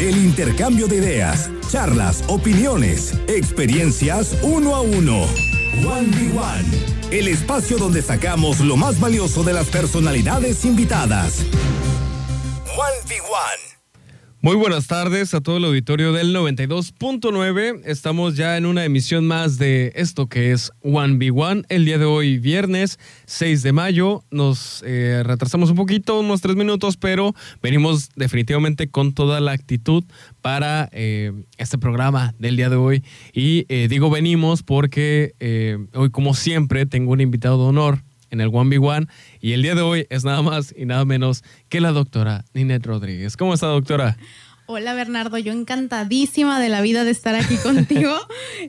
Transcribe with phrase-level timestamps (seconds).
[0.00, 5.22] El intercambio de ideas, charlas, opiniones, experiencias uno a uno.
[5.84, 6.68] One by One.
[7.10, 11.40] El espacio donde sacamos lo más valioso de las personalidades invitadas.
[12.76, 13.57] One by One.
[14.48, 17.82] Muy buenas tardes a todo el auditorio del 92.9.
[17.84, 21.64] Estamos ya en una emisión más de esto que es One b One.
[21.68, 26.56] El día de hoy, viernes 6 de mayo, nos eh, retrasamos un poquito, unos tres
[26.56, 30.02] minutos, pero venimos definitivamente con toda la actitud
[30.40, 33.04] para eh, este programa del día de hoy.
[33.34, 35.34] Y eh, digo venimos porque
[35.92, 39.06] hoy, como siempre, tengo un invitado de honor en el One b One.
[39.40, 42.86] Y el día de hoy es nada más y nada menos que la doctora Ninette
[42.86, 43.36] Rodríguez.
[43.36, 44.16] ¿Cómo está, doctora?
[44.70, 48.14] Hola Bernardo, yo encantadísima de la vida de estar aquí contigo.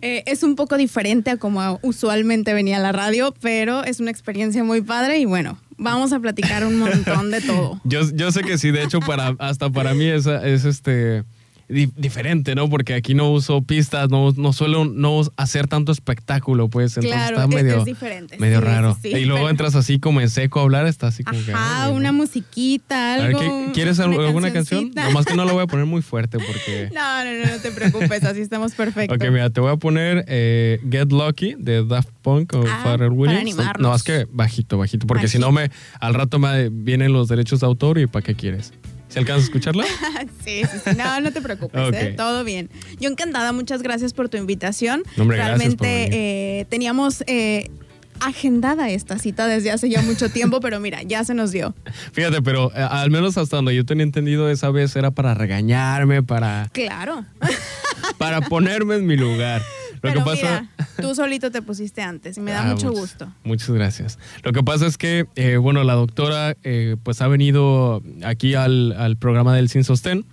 [0.02, 4.10] Eh, es un poco diferente a como usualmente venía a la radio, pero es una
[4.10, 7.82] experiencia muy padre y bueno, vamos a platicar un montón de todo.
[7.84, 11.26] Yo, yo sé que sí, de hecho para, hasta para mí es, es este
[11.70, 12.70] diferente, ¿no?
[12.70, 16.98] Porque aquí no uso pistas, no, no suelo no hacer tanto espectáculo, pues.
[16.98, 18.38] Entonces está medio, es diferente.
[18.40, 18.98] Medio raro.
[19.04, 21.54] y luego entras así como en seco a hablar, está así como que.
[21.54, 23.72] Ah, una musiquita, algo.
[23.74, 24.92] ¿Quieres alguna canción?
[24.96, 26.90] Nomás que no la voy a poner muy fuerte porque.
[26.94, 29.16] No, no, no, no te preocupes, así estamos perfectos.
[29.16, 33.56] Ok, mira, te voy a poner eh, Get Lucky de Daft Punk o ah, Williams.
[33.80, 37.60] no, es que bajito, bajito, porque si no me al rato me vienen los derechos
[37.60, 38.74] de autor y ¿para qué quieres?
[39.10, 39.84] ¿Se alcanza a escucharla?
[40.46, 40.92] sí, sí, sí.
[40.96, 42.14] No, no te preocupes, ¿eh?
[42.16, 42.70] todo bien.
[43.00, 45.04] Yo encantada, muchas gracias por tu invitación.
[45.18, 47.72] Realmente eh, teníamos eh,
[48.20, 51.74] agendada esta cita desde hace ya mucho tiempo, pero mira, ya se nos dio.
[52.14, 56.70] Fíjate, pero al menos hasta donde yo tenía entendido esa vez era para regañarme, para...
[56.72, 57.26] Claro.
[58.20, 59.62] para ponerme en mi lugar.
[60.02, 60.70] Lo que pasa...
[61.02, 63.32] tú solito te pusiste antes y me da ah, mucho gusto.
[63.44, 64.20] Muchas gracias.
[64.44, 68.94] Lo que pasa es que, eh, bueno, la doctora eh, pues ha venido aquí al,
[68.94, 70.26] al, programa del Sin Sostén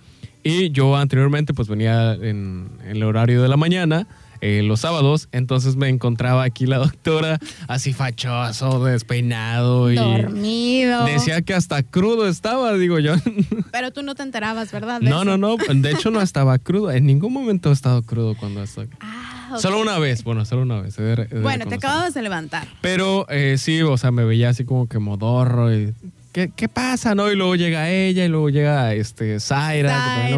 [0.43, 4.07] y yo anteriormente pues venía en, en el horario de la mañana
[4.41, 5.29] eh, los sábados.
[5.31, 9.95] Entonces me encontraba aquí la doctora así fachoso, despeinado y...
[9.95, 11.05] Dormido.
[11.05, 13.15] Decía que hasta crudo estaba, digo yo.
[13.71, 15.01] Pero tú no te enterabas, ¿verdad?
[15.01, 15.57] no, no, no.
[15.57, 16.91] De hecho no estaba crudo.
[16.91, 18.89] En ningún momento he estado crudo cuando estoy...
[18.99, 20.97] Ah, Solo una vez, bueno, solo una vez.
[21.41, 22.67] bueno, te acabas de levantar.
[22.81, 25.93] Pero eh, sí, o sea, me veía así como que modorro y
[26.31, 27.15] ¿Qué, ¿qué, pasa?
[27.15, 27.31] ¿No?
[27.31, 30.29] Y luego llega ella y luego llega este Zaira,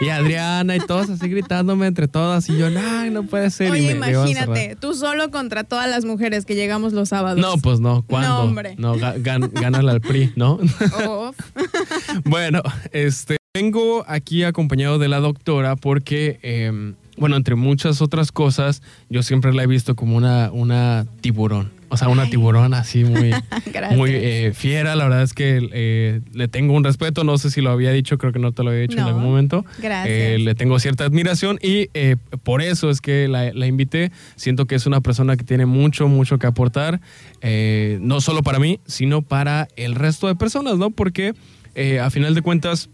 [0.00, 3.72] y Adriana y todos así gritándome entre todas y yo, no, no puede ser.
[3.72, 7.38] Oye, imagínate, tú solo contra todas las mujeres que llegamos los sábados.
[7.38, 8.28] No, pues no, ¿cuándo?
[8.28, 8.74] No, hombre.
[8.78, 10.58] No, gana al PRI, ¿no?
[12.24, 16.38] bueno, este, vengo aquí acompañado de la doctora porque...
[16.42, 21.70] Em, bueno, entre muchas otras cosas, yo siempre la he visto como una, una tiburón.
[21.90, 23.32] O sea, una tiburón así muy,
[23.96, 24.94] muy eh, fiera.
[24.94, 27.24] La verdad es que eh, le tengo un respeto.
[27.24, 29.22] No sé si lo había dicho, creo que no te lo había dicho en algún
[29.22, 29.64] momento.
[29.78, 30.06] Gracias.
[30.08, 31.88] Eh, le tengo cierta admiración y
[32.42, 34.12] por eso es que la, la, invité.
[34.36, 37.00] Siento que es una persona que tiene mucho, mucho que aportar.
[37.42, 40.90] no solo para mí, sino para el resto de personas, ¿no?
[40.90, 41.34] Porque
[42.02, 42.90] a final de cuentas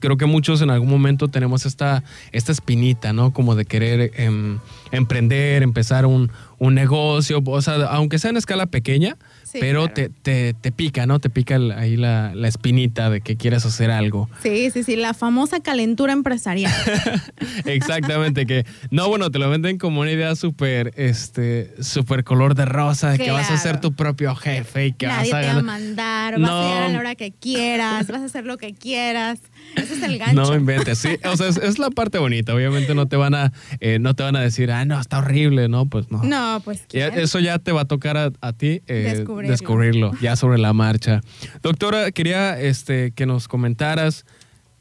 [0.00, 2.02] creo que muchos en algún momento tenemos esta,
[2.32, 3.32] esta espinita, ¿no?
[3.32, 4.58] Como de querer em,
[4.90, 9.16] emprender, empezar un, un, negocio, o sea, aunque sea en escala pequeña,
[9.60, 11.18] pero te, te, te, pica, ¿no?
[11.18, 14.28] Te pica ahí la, la, espinita de que quieres hacer algo.
[14.42, 16.72] Sí, sí, sí, la famosa calentura empresarial.
[17.64, 22.66] Exactamente, que no, bueno, te lo venden como una idea súper, este, súper color de
[22.66, 25.46] rosa, de que vas a ser tu propio jefe y que Nadie vas a...
[25.46, 28.44] te va a mandar, vas a llegar a la hora que quieras, vas a hacer
[28.44, 29.40] lo que quieras.
[29.74, 30.34] Ese es el gancho.
[30.34, 33.98] No inventes, sí, o sea, es, la parte bonita, obviamente no te van a, eh,
[33.98, 36.22] no te van a decir, ah, no, está horrible, no, pues no.
[36.22, 36.86] No, pues.
[36.92, 38.82] eso ya te va a tocar a, a ti.
[38.86, 40.12] Eh, descubrirlo.
[40.20, 41.20] ya sobre la marcha.
[41.62, 44.24] Doctora, quería este, que nos comentaras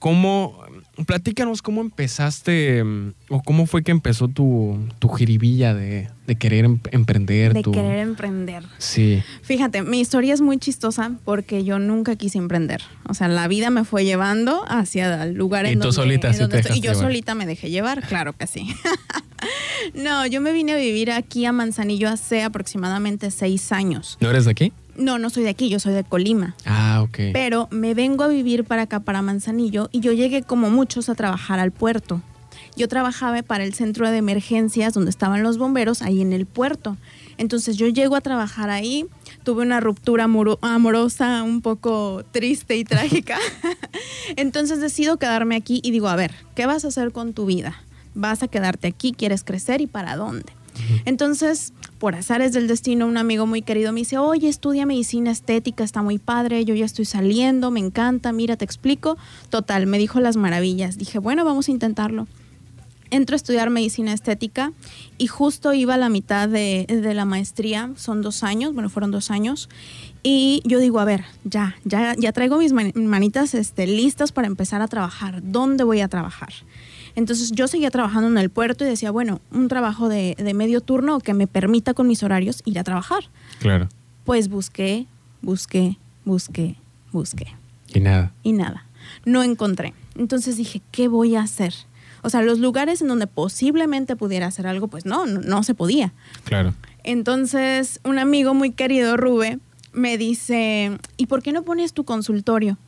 [0.05, 0.63] cómo,
[1.07, 6.79] platícanos cómo empezaste mm, o cómo fue que empezó tu, tu jiribilla de, querer em,
[6.91, 7.53] emprender.
[7.53, 8.63] De querer emprender.
[8.77, 9.23] Sí.
[9.41, 12.83] Fíjate, mi historia es muy chistosa porque yo nunca quise emprender.
[13.09, 16.29] O sea, la vida me fue llevando hacia el lugar en tú solita
[16.75, 18.75] Y yo solita me dejé llevar, claro que sí.
[19.95, 24.19] no, yo me vine a vivir aquí a Manzanillo hace aproximadamente seis años.
[24.21, 24.71] ¿No eres de aquí?
[24.97, 26.55] No, no soy de aquí, yo soy de Colima.
[26.65, 27.33] Ah, ok.
[27.33, 31.15] Pero me vengo a vivir para acá, para Manzanillo, y yo llegué como muchos a
[31.15, 32.21] trabajar al puerto.
[32.77, 36.97] Yo trabajaba para el centro de emergencias donde estaban los bomberos, ahí en el puerto.
[37.37, 39.05] Entonces yo llego a trabajar ahí,
[39.43, 43.37] tuve una ruptura amorosa un poco triste y trágica.
[44.35, 47.81] Entonces decido quedarme aquí y digo, a ver, ¿qué vas a hacer con tu vida?
[48.13, 49.13] ¿Vas a quedarte aquí?
[49.13, 50.51] ¿Quieres crecer y para dónde?
[51.05, 55.83] Entonces por azares del destino, un amigo muy querido me dice, oye, estudia medicina estética,
[55.83, 59.17] está muy padre, yo ya estoy saliendo, me encanta, mira, te explico.
[59.49, 60.97] Total, me dijo las maravillas.
[60.97, 62.27] Dije, bueno, vamos a intentarlo.
[63.11, 64.73] Entro a estudiar medicina estética
[65.17, 69.11] y justo iba a la mitad de, de la maestría, son dos años, bueno, fueron
[69.11, 69.69] dos años,
[70.27, 74.81] y yo digo, a ver, ya, ya, ya traigo mis manitas este, listas para empezar
[74.81, 75.41] a trabajar.
[75.43, 76.49] ¿Dónde voy a trabajar?
[77.15, 80.81] Entonces yo seguía trabajando en el puerto y decía, bueno, un trabajo de, de medio
[80.81, 83.29] turno que me permita con mis horarios ir a trabajar.
[83.59, 83.87] Claro.
[84.25, 85.07] Pues busqué,
[85.41, 86.75] busqué, busqué,
[87.11, 87.47] busqué.
[87.93, 88.33] Y nada.
[88.43, 88.85] Y nada.
[89.25, 89.93] No encontré.
[90.17, 91.73] Entonces dije, ¿qué voy a hacer?
[92.21, 95.75] O sea, los lugares en donde posiblemente pudiera hacer algo, pues no, no, no se
[95.75, 96.11] podía.
[96.43, 96.73] Claro.
[97.03, 99.59] Entonces, un amigo muy querido, Rube,
[99.93, 102.79] me dice, ¿y por qué no pones tu consultorio?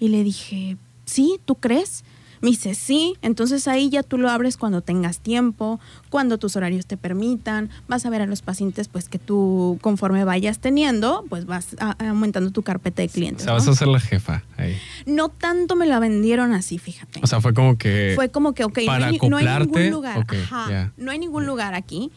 [0.00, 2.04] Y le dije, sí, ¿tú crees?
[2.46, 6.86] Me dice, sí, entonces ahí ya tú lo abres cuando tengas tiempo, cuando tus horarios
[6.86, 11.44] te permitan, vas a ver a los pacientes pues que tú conforme vayas teniendo, pues
[11.44, 13.42] vas aumentando tu carpeta de clientes.
[13.42, 14.76] O sea, vas a ser la jefa ahí.
[15.06, 17.18] No tanto me la vendieron así, fíjate.
[17.20, 18.12] O sea, fue como que...
[18.14, 20.24] Fue como que, ok, para no, hay, no hay ningún lugar.
[20.44, 20.92] Ajá.
[20.96, 22.12] No hay ningún lugar aquí.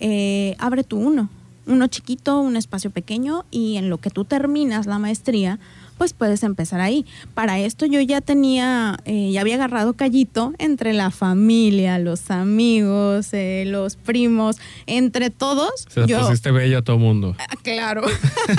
[0.00, 1.28] Eh, abre tú uno.
[1.66, 5.58] Uno chiquito, un espacio pequeño y en lo que tú terminas la maestría,
[5.96, 7.06] pues puedes empezar ahí.
[7.34, 13.32] Para esto yo ya tenía, eh, ya había agarrado callito entre la familia, los amigos,
[13.32, 14.56] eh, los primos,
[14.86, 15.86] entre todos.
[15.88, 17.36] Se yo, pusiste bella a todo mundo.
[17.38, 18.02] Ah, Claro.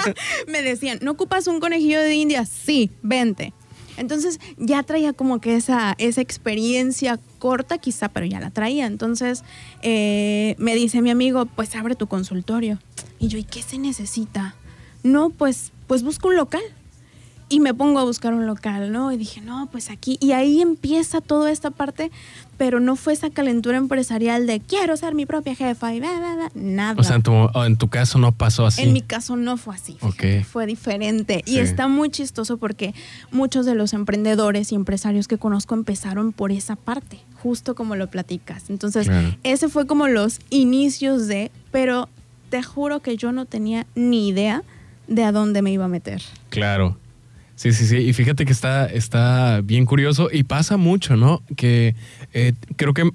[0.47, 2.45] me decían, ¿no ocupas un conejillo de India?
[2.45, 3.53] Sí, vente.
[3.97, 8.85] Entonces ya traía como que esa, esa experiencia corta quizá, pero ya la traía.
[8.85, 9.43] Entonces
[9.81, 12.79] eh, me dice mi amigo, pues abre tu consultorio.
[13.19, 14.55] Y yo, ¿y qué se necesita?
[15.03, 16.63] No, pues, pues busca un local.
[17.47, 19.11] Y me pongo a buscar un local, ¿no?
[19.11, 20.17] Y dije, no, pues aquí.
[20.19, 22.09] Y ahí empieza toda esta parte,
[22.57, 26.35] pero no fue esa calentura empresarial de quiero ser mi propia jefa y bla, bla,
[26.35, 26.51] bla.
[26.55, 26.95] Nada.
[26.99, 28.81] O sea, en tu, en tu caso no pasó así.
[28.81, 31.43] En mi caso no fue así, fíjate, fue diferente.
[31.45, 31.53] Sí.
[31.53, 32.95] Y está muy chistoso porque
[33.31, 38.09] muchos de los emprendedores y empresarios que conozco empezaron por esa parte, justo como lo
[38.09, 38.71] platicas.
[38.71, 39.35] Entonces, Claro.
[39.43, 42.09] ese fue como los inicios de, pero
[42.49, 44.63] te juro que yo no tenía ni idea
[45.07, 46.23] de a dónde me iba a meter.
[46.49, 46.97] Claro.
[47.55, 47.97] Sí, sí, sí.
[47.97, 51.41] Y fíjate que está, está bien curioso y pasa mucho, ¿no?
[51.55, 51.95] Que
[52.33, 53.09] eh, creo que,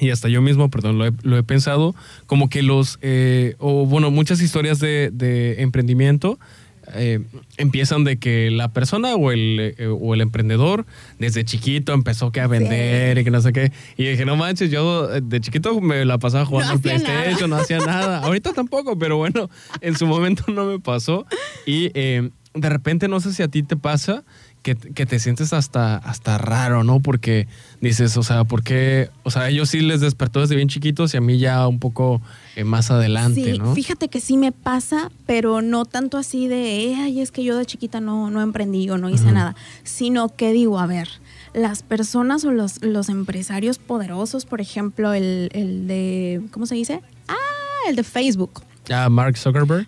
[0.00, 1.94] y hasta yo mismo, perdón, lo he, lo he pensado,
[2.26, 6.38] como que los, eh, o bueno, muchas historias de, de emprendimiento
[6.94, 7.20] eh,
[7.56, 10.86] empiezan de que la persona o el, eh, o el emprendedor
[11.18, 13.72] desde chiquito empezó que a vender y que no sé qué.
[13.96, 17.04] Y dije, no manches, yo de chiquito me la pasaba jugando al nada.
[17.04, 18.18] PlayStation, no hacía nada.
[18.18, 19.50] Ahorita tampoco, pero bueno,
[19.80, 21.26] en su momento no me pasó.
[21.66, 24.24] Y eh, de repente, no sé si a ti te pasa
[24.62, 27.00] que, que te sientes hasta, hasta raro, ¿no?
[27.00, 27.46] Porque
[27.80, 29.10] dices, o sea, ¿por qué?
[29.22, 32.20] O sea, ellos sí les despertó desde bien chiquitos y a mí ya un poco
[32.56, 33.74] eh, más adelante, sí, ¿no?
[33.74, 37.56] fíjate que sí me pasa, pero no tanto así de, "Eh, ay, es que yo
[37.56, 39.54] de chiquita no, no emprendí o no hice nada,
[39.84, 41.08] sino que digo, a ver,
[41.54, 47.02] las personas o los, los empresarios poderosos, por ejemplo, el, el de, ¿cómo se dice?
[47.28, 48.62] Ah, el de Facebook.
[48.90, 49.86] Ah, Mark Zuckerberg.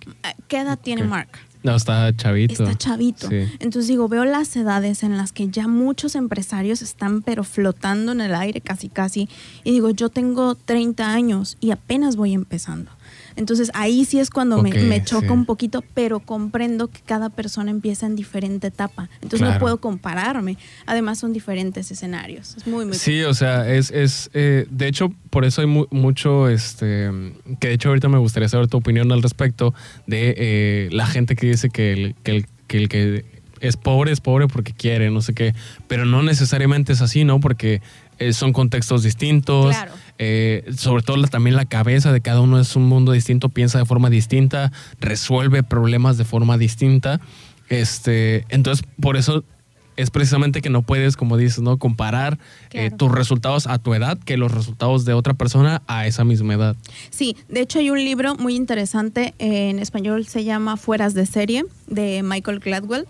[0.48, 1.04] ¿Qué edad tiene.
[1.04, 1.28] Mark?
[1.68, 2.64] No, está chavito.
[2.64, 3.28] Está chavito.
[3.28, 3.44] Sí.
[3.58, 8.20] Entonces digo, veo las edades en las que ya muchos empresarios están pero flotando en
[8.20, 9.28] el aire casi casi.
[9.64, 12.90] Y digo, yo tengo 30 años y apenas voy empezando.
[13.38, 15.32] Entonces ahí sí es cuando me- me, choca sí.
[15.32, 19.08] un poquito, pero comprendo que cada persona empieza en diferente etapa.
[19.22, 19.54] Entonces Claro.
[19.54, 20.58] no puedo compararme.
[20.86, 22.56] Además son diferentes escenarios.
[22.56, 25.86] Es muy, muy Sí, o sea, es, es eh, de hecho, por eso hay mu-
[25.90, 27.10] mucho, este,
[27.60, 29.72] que de hecho ahorita me gustaría saber tu opinión al respecto
[30.06, 33.24] de eh, la gente que dice que el que, el, que el que
[33.60, 35.54] es pobre es pobre porque quiere, no sé qué,
[35.88, 37.40] pero no necesariamente es así, ¿no?
[37.40, 37.82] Porque
[38.18, 39.92] eh, son contextos distintos, Claro.
[40.18, 43.78] eh, sobre todo la- también la cabeza de cada uno es un mundo distinto, piensa
[43.78, 47.20] de forma distinta, resuelve problemas de forma distinta,
[47.68, 49.44] este, entonces por eso
[49.96, 51.76] es precisamente que no puedes, como dices, ¿no?
[51.76, 52.38] Comparar
[52.72, 56.54] eh, tus resultados a tu edad que los resultados de otra persona a esa misma
[56.54, 56.76] edad.
[57.10, 61.64] Sí, de hecho hay un libro muy interesante, en español se llama Fueras de serie,
[61.88, 63.06] de Michael Gladwell.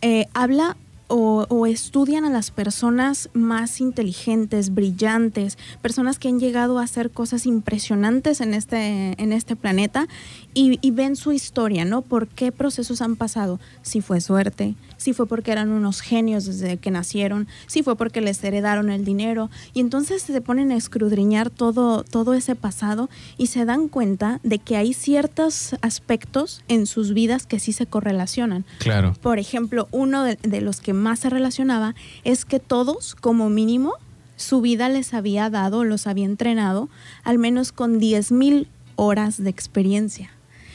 [0.00, 0.76] Eh, habla
[1.14, 7.44] o, estudian a las personas más inteligentes, brillantes, personas que han llegado a hacer cosas
[7.44, 10.08] impresionantes en este, en este planeta
[10.54, 12.00] y, y ven su historia, ¿no?
[12.00, 13.60] ¿Por qué procesos han pasado?
[13.82, 18.20] Si fue suerte, si fue porque eran unos genios desde que nacieron, si fue porque
[18.20, 19.50] les heredaron el dinero.
[19.74, 24.58] Y entonces se ponen a escudriñar todo, todo ese pasado y se dan cuenta de
[24.58, 28.64] que hay ciertos aspectos en sus vidas que sí se correlacionan.
[28.78, 29.14] Claro.
[29.20, 31.94] Por ejemplo, uno de, de los que más se relacionaba
[32.24, 33.94] es que todos, como mínimo,
[34.36, 36.88] su vida les había dado, los había entrenado,
[37.24, 40.30] al menos con 10 mil horas de experiencia.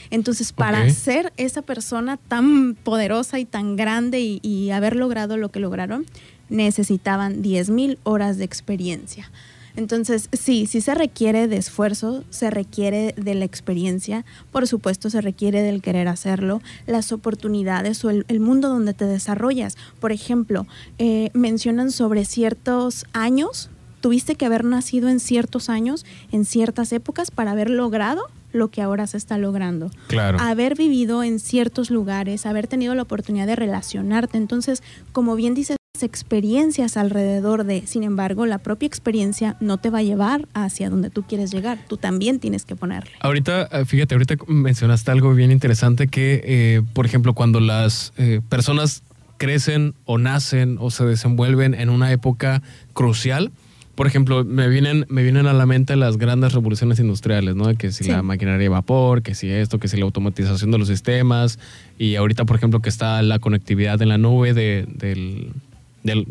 [0.10, 5.50] Entonces, para ser esa persona tan poderosa y tan grande y, y haber logrado lo
[5.50, 6.06] que lograron,
[6.50, 9.30] necesitaban 10.000 horas de experiencia.
[9.78, 15.22] Entonces, sí, sí se requiere de esfuerzo, se requiere de la experiencia, por supuesto se
[15.22, 19.78] requiere del querer hacerlo, las oportunidades o el, mundo donde te desarrollas.
[20.00, 20.66] Por ejemplo,
[20.98, 23.70] eh, mencionan sobre ciertos años,
[24.02, 28.24] tuviste que haber nacido en ciertos años, en ciertas épocas, para haber logrado
[28.58, 29.90] lo que ahora se está logrando.
[30.08, 30.40] Claro.
[30.40, 34.38] Haber vivido en ciertos lugares, haber tenido la oportunidad de relacionarte.
[34.38, 40.00] Entonces, como bien dices, experiencias alrededor de, sin embargo, la propia experiencia no te va
[40.00, 43.12] a llevar hacia donde tú quieres llegar, tú también tienes que ponerle.
[43.20, 48.42] Ahorita, eh, fíjate, ahorita mencionaste algo bien interesante que, eh, por ejemplo, cuando las eh,
[48.48, 49.04] personas
[49.38, 52.62] crecen o nacen o se desenvuelven en una época
[52.94, 53.52] crucial,
[53.98, 57.76] por ejemplo, me vienen, me vienen a la mente las grandes revoluciones industriales, ¿no?
[57.76, 60.88] Que si la maquinaria de vapor, que si esto, que si la automatización de los
[60.88, 61.58] sistemas,
[61.98, 65.52] y ahorita, por ejemplo, que está la conectividad en la nube del,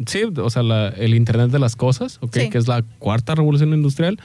[0.06, 0.62] sí, o sea,
[0.96, 4.20] el Internet de las Cosas, okay, que es la cuarta revolución industrial,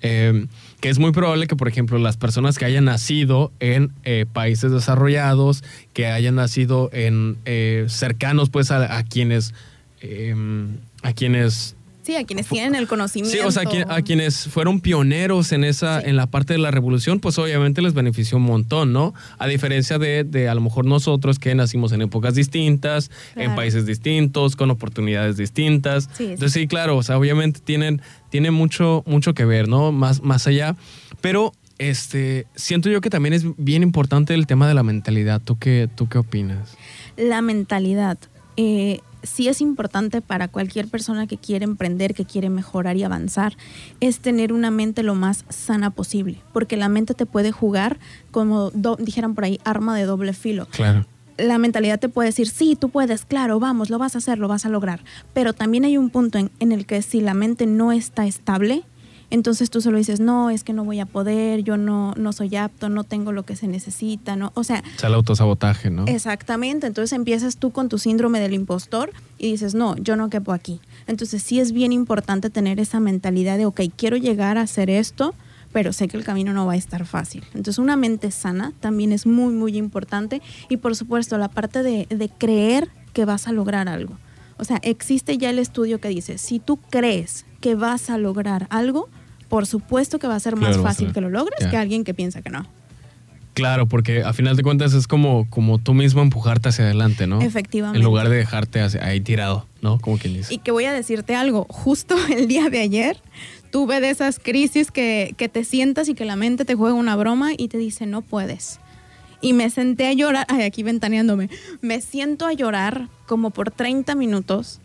[0.00, 0.48] em,
[0.80, 4.72] que es muy probable que, por ejemplo, las personas que hayan nacido en eh, países
[4.72, 9.54] desarrollados, que hayan nacido en eh, cercanos, pues, a, quienes,
[10.00, 13.36] em, a quienes Sí, a quienes tienen el conocimiento.
[13.36, 17.20] Sí, o sea, a, quienes fueron pioneros en esa, en la parte de la revolución,
[17.20, 19.12] pues obviamente les benefició un montón, ¿no?
[19.38, 23.84] A diferencia de, de a lo mejor nosotros que nacimos en épocas distintas, en países
[23.84, 26.08] distintos, con oportunidades distintas.
[26.18, 29.92] Entonces sí, claro, o sea, obviamente tienen, tienen mucho, mucho que ver, ¿no?
[29.92, 30.76] Más, más allá.
[31.20, 35.40] Pero este, siento yo que también es bien importante el tema de la mentalidad.
[35.42, 36.76] ¿Tú qué, tú qué opinas?
[37.16, 38.18] La mentalidad.
[38.56, 43.56] Eh, sí es importante para cualquier persona que quiere emprender, que quiere mejorar y avanzar,
[44.00, 47.98] es tener una mente lo más sana posible, porque la mente te puede jugar
[48.30, 50.66] como dijeran por ahí, arma de doble filo.
[50.66, 51.06] Claro.
[51.36, 54.46] La mentalidad te puede decir, sí, tú puedes, claro, vamos, lo vas a hacer, lo
[54.46, 55.00] vas a lograr.
[55.32, 58.84] Pero también hay un punto en, en el que si la mente no está estable,
[59.30, 62.56] entonces tú solo dices, no, es que no voy a poder, yo no, no soy
[62.56, 64.52] apto, no tengo lo que se necesita, ¿no?
[64.54, 64.82] O sea...
[64.96, 66.04] Es el autosabotaje, ¿no?
[66.06, 70.52] Exactamente, entonces empiezas tú con tu síndrome del impostor y dices, no, yo no quepo
[70.52, 70.80] aquí.
[71.06, 75.34] Entonces sí es bien importante tener esa mentalidad de, ok, quiero llegar a hacer esto,
[75.72, 77.44] pero sé que el camino no va a estar fácil.
[77.54, 82.06] Entonces una mente sana también es muy, muy importante y por supuesto la parte de,
[82.10, 84.18] de creer que vas a lograr algo.
[84.58, 88.66] O sea, existe ya el estudio que dice, si tú crees que vas a lograr
[88.70, 89.08] algo,
[89.50, 92.40] por supuesto que va a ser más fácil que lo logres que alguien que piensa
[92.40, 92.66] que no.
[93.52, 97.42] Claro, porque a final de cuentas es como, como tú mismo empujarte hacia adelante, ¿no?
[97.42, 97.98] Efectivamente.
[97.98, 99.98] En lugar de dejarte ahí tirado, ¿no?
[99.98, 100.54] Como quien dice.
[100.54, 103.20] Y que voy a decirte algo, justo el día de ayer
[103.72, 107.16] tuve de esas crisis que, que te sientas y que la mente te juega una
[107.16, 108.78] broma y te dice no puedes.
[109.40, 114.14] Y me senté a llorar, ay, aquí ventaneándome, me siento a llorar como por 30
[114.14, 114.80] minutos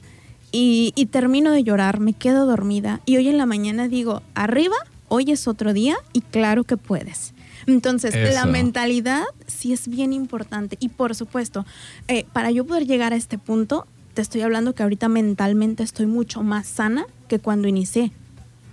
[0.57, 4.75] y, termino de llorar, me quedo dormida y hoy en la mañana digo, arriba,
[5.09, 7.33] hoy es otro día y claro que puedes.
[7.67, 10.77] Entonces, la mentalidad sí es bien importante.
[10.79, 11.65] Y por supuesto,
[12.07, 16.05] eh, para yo poder llegar a este punto, te estoy hablando que ahorita mentalmente estoy
[16.05, 18.11] mucho más sana que cuando inicié,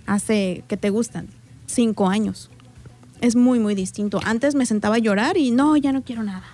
[0.05, 1.27] hace, que te gustan?
[1.65, 2.49] Cinco años.
[3.19, 4.21] Es muy, muy distinto.
[4.23, 6.45] Antes me sentaba a llorar y no, ya no quiero nada.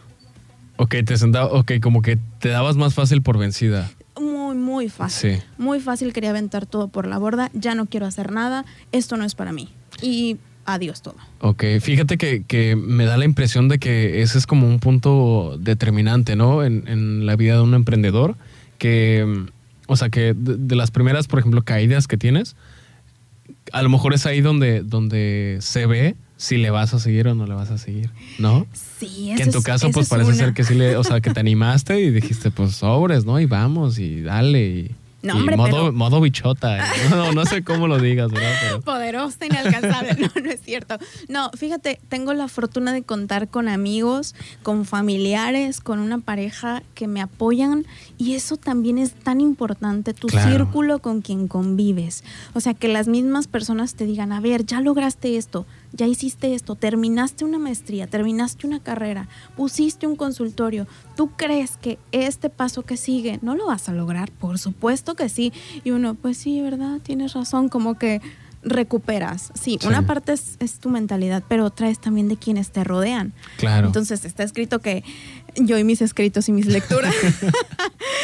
[0.78, 3.92] Ok, te sentaba, ok, como que te dabas más fácil por vencida
[4.60, 5.42] muy, fácil.
[5.58, 9.24] Muy fácil, quería aventar todo por la borda, ya no quiero hacer nada, esto no
[9.26, 9.70] es para mí.
[10.02, 11.16] Y adiós todo.
[11.42, 16.36] Ok, fíjate que, me da la impresión de que ese es como un punto determinante,
[16.36, 16.64] ¿no?
[16.64, 18.36] En, la vida de un emprendedor,
[18.78, 19.46] que,
[19.88, 22.56] o sea, que de, las primeras, por ejemplo, caídas que tienes,
[23.72, 27.36] a lo mejor es ahí donde, donde se ve si le vas a seguir o
[27.36, 28.66] no le vas a seguir, ¿no?
[28.72, 31.42] Sí, Que en tu caso, pues parece ser que sí le, o sea, que te
[31.42, 33.42] animaste y dijiste, pues sobres, ¿no?
[33.42, 36.78] Y vamos, y dale, y no, hombre, modo, modo bichota.
[36.78, 36.82] ¿eh?
[37.10, 38.80] No, no, sé cómo lo digas, ¿verdad?
[38.86, 40.16] Poderosa, inalcanzable.
[40.16, 40.98] No, no es cierto.
[41.28, 47.08] No, fíjate, tengo la fortuna de contar con amigos, con familiares, con una pareja que
[47.08, 47.86] me apoyan
[48.18, 52.24] y eso también es tan importante, tu círculo con quien convives.
[52.54, 56.54] O sea, que las mismas personas te digan, a ver, ya lograste esto, ya hiciste
[56.54, 62.84] esto, terminaste una maestría, terminaste una carrera, pusiste un consultorio, ¿tú crees que este paso
[62.84, 64.32] que sigue no lo vas a lograr?
[64.32, 65.52] Por supuesto que sí.
[65.84, 67.00] Y uno, pues sí, ¿verdad?
[67.02, 68.22] Tienes razón, como que
[68.62, 69.52] recuperas.
[69.60, 73.34] Sí, una parte es, tu mentalidad, pero otra es también de quienes te rodean.
[73.58, 73.88] Claro.
[73.88, 75.04] Entonces está escrito que
[75.56, 77.16] yo y mis escritos y mis lecturas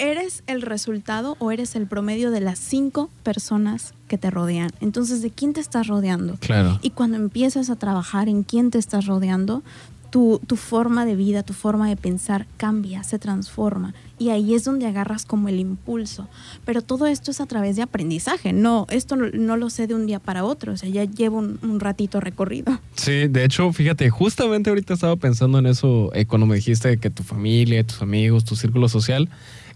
[0.00, 4.70] eres el resultado o eres el promedio de las cinco personas que te rodean.
[4.80, 6.36] Entonces, ¿de quién te estás rodeando?
[6.40, 6.80] Claro.
[6.82, 9.62] Y cuando empiezas a trabajar en quién te estás rodeando,
[10.10, 13.94] tu, tu, forma de vida, tu forma de pensar cambia, se transforma.
[14.18, 16.28] Y ahí es donde agarras como el impulso.
[16.64, 18.52] Pero todo esto es a través de aprendizaje.
[18.52, 20.72] No, esto no, no lo sé de un día para otro.
[20.72, 22.80] O sea, ya llevo un, un, ratito recorrido.
[22.96, 27.10] Sí, de hecho, fíjate, justamente ahorita estaba pensando en eso eh, cuando me dijiste que
[27.10, 29.28] tu familia, tus amigos, tu círculo social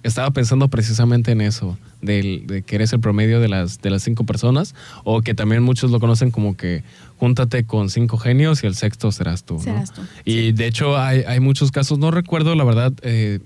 [0.04, 4.02] estaba pensando precisamente en eso, de, de, que eres el promedio de las, de las
[4.02, 6.84] cinco personas, o que también muchos lo conocen como que
[7.18, 9.58] júntate con cinco genios y el sexto serás tú.
[9.58, 10.04] Serás ¿no?
[10.04, 10.10] tú.
[10.26, 10.52] Y sí.
[10.52, 13.40] de hecho hay, hay, muchos casos, no recuerdo la verdad eh,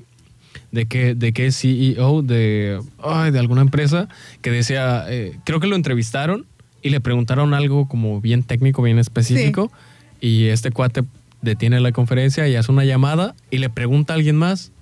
[0.73, 2.81] de qué de qué CEO de,
[3.33, 4.09] de alguna empresa
[4.43, 6.45] que decía, eh, creo que lo entrevistaron
[6.83, 9.71] y le preguntaron algo como bien técnico, bien específico,
[10.21, 10.27] sí.
[10.27, 11.05] y este cuate
[11.41, 14.73] detiene la conferencia y hace una llamada y le pregunta a alguien más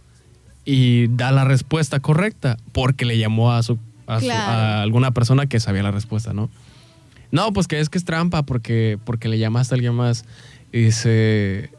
[0.67, 4.45] y da la respuesta correcta porque le llamó a su a, claro.
[4.45, 6.51] su, a, alguna persona que sabía la respuesta, ¿no?
[7.31, 10.25] No, pues que es que es trampa porque, porque le llamaste a alguien más.
[10.73, 11.71] Y dice,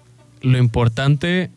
[0.42, 1.52] lo importante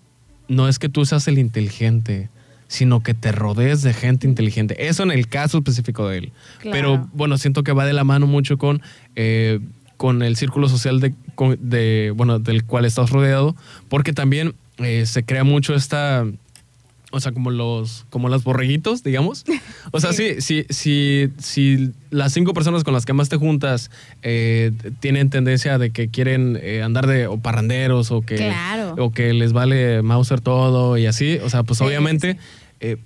[0.48, 2.28] no es que tú seas el inteligente,
[2.68, 4.88] sino que te rodees de gente inteligente.
[4.88, 6.32] Eso en el caso específico de él.
[6.58, 6.76] Claro.
[6.76, 8.82] Pero bueno, siento que va de la mano mucho con,
[9.16, 9.60] eh,
[9.96, 11.14] con el círculo social de,
[11.58, 13.56] de, bueno, del cual estás rodeado,
[13.88, 16.24] porque también eh, se crea mucho esta
[17.10, 19.44] o sea, como los, como los borreguitos, digamos.
[19.92, 23.90] O sea, sí, sí, sí, sí, las cinco personas con las que más te juntas
[24.22, 28.94] eh, tienen tendencia de que quieren eh, andar de o parranderos o que, claro.
[28.98, 31.38] o que les vale Mauser todo y así.
[31.42, 32.38] O sea, pues sí, obviamente, sí.
[32.80, 32.96] Eh,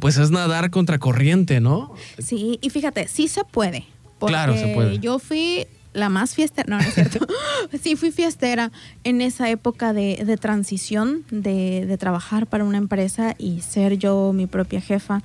[0.00, 1.94] pues es nadar contra corriente, ¿no?
[2.18, 3.84] Sí, y fíjate, sí se puede.
[4.18, 4.98] Claro, se puede.
[4.98, 7.26] Yo fui la más fiestera, no, no es cierto.
[7.82, 8.72] sí, fui fiestera
[9.04, 14.32] en esa época de, de transición, de, de, trabajar para una empresa y ser yo
[14.32, 15.22] mi propia jefa.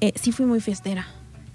[0.00, 1.06] Eh, sí fui muy fiestera.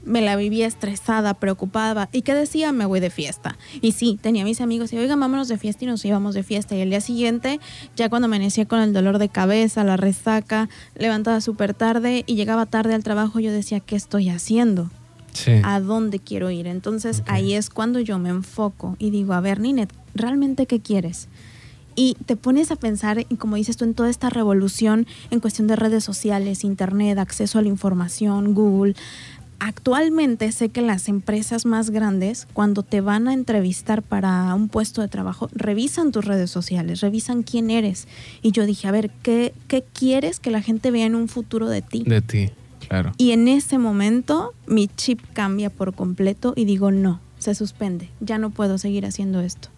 [0.04, 2.10] Me la vivía estresada, preocupada.
[2.12, 2.72] ¿Y qué decía?
[2.72, 3.58] Me voy de fiesta.
[3.82, 6.76] Y sí, tenía mis amigos y, oigan, vámonos de fiesta y nos íbamos de fiesta.
[6.76, 7.60] Y el día siguiente,
[7.96, 12.66] ya cuando amanecía con el dolor de cabeza, la resaca, levantada súper tarde y llegaba
[12.66, 14.90] tarde al trabajo, yo decía, ¿qué estoy haciendo?
[15.34, 15.54] Sí.
[15.64, 16.68] a dónde quiero ir.
[16.68, 17.36] Entonces okay.
[17.36, 21.28] ahí es cuando yo me enfoco y digo, a ver, Ninet, ¿realmente qué quieres?
[21.96, 25.76] Y te pones a pensar, como dices tú, en toda esta revolución en cuestión de
[25.76, 28.96] redes sociales, internet, acceso a la información, Google.
[29.60, 35.02] Actualmente sé que las empresas más grandes, cuando te van a entrevistar para un puesto
[35.02, 38.08] de trabajo, revisan tus redes sociales, revisan quién eres.
[38.42, 41.70] Y yo dije, a ver, ¿qué, qué quieres que la gente vea en un futuro
[41.70, 42.04] de ti?
[42.08, 42.50] De ti.
[42.92, 43.14] Claro.
[43.18, 48.38] Y en ese momento mi chip cambia por completo y digo, no, se suspende, ya
[48.38, 49.70] no puedo seguir haciendo esto.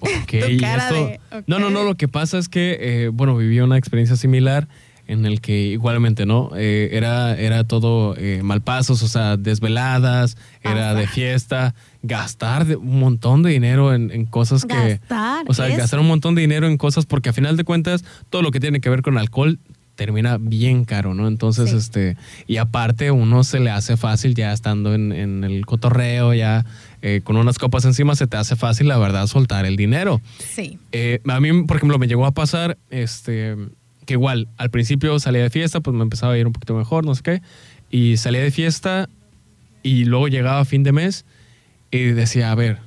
[0.00, 1.44] Ok, esto, de, okay.
[1.46, 4.68] No, no, no, lo que pasa es que, eh, bueno, viví una experiencia similar
[5.06, 6.50] en el que igualmente, ¿no?
[6.56, 13.00] Eh, era, era todo eh, malpasos, o sea, desveladas, era de fiesta, gastar de, un
[13.00, 14.74] montón de dinero en, en cosas que...
[14.74, 15.46] Gastar.
[15.48, 15.78] O sea, eso.
[15.78, 18.60] gastar un montón de dinero en cosas porque a final de cuentas todo lo que
[18.60, 19.58] tiene que ver con alcohol
[20.00, 21.28] termina bien caro, ¿no?
[21.28, 21.76] Entonces, Sí.
[21.76, 26.64] este, y aparte uno se le hace fácil ya estando en, en el cotorreo, ya
[27.02, 30.22] eh, con unas copas encima, se te hace fácil, la verdad, soltar el dinero.
[30.38, 30.78] Sí.
[30.92, 33.56] Eh, a mí, por ejemplo, me llegó a pasar, este,
[34.06, 37.04] que igual, al principio salía de fiesta, pues me empezaba a ir un poquito mejor,
[37.04, 37.42] no sé qué,
[37.90, 39.06] y salía de fiesta
[39.82, 41.26] y luego llegaba a fin de mes
[41.90, 42.78] y decía, a ver,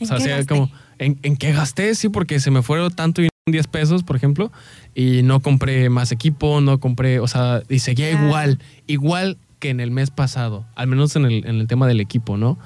[0.00, 0.46] o ¿En sea, qué gasté?
[0.46, 1.94] como, ¿en, ¿en qué gasté?
[1.94, 4.52] Sí, porque se me fueron tanto y 10 pesos, por ejemplo,
[4.94, 9.80] y no compré más equipo, no compré, o sea, y seguía igual, igual que en
[9.80, 12.58] el mes pasado, al menos en el, en el tema del equipo, ¿no?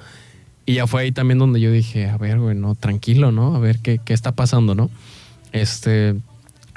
[0.65, 3.55] Y ya fue ahí también donde yo dije, a ver, güey, no, tranquilo, ¿no?
[3.55, 4.89] A ver qué, qué está pasando, ¿no?
[5.51, 6.15] Este,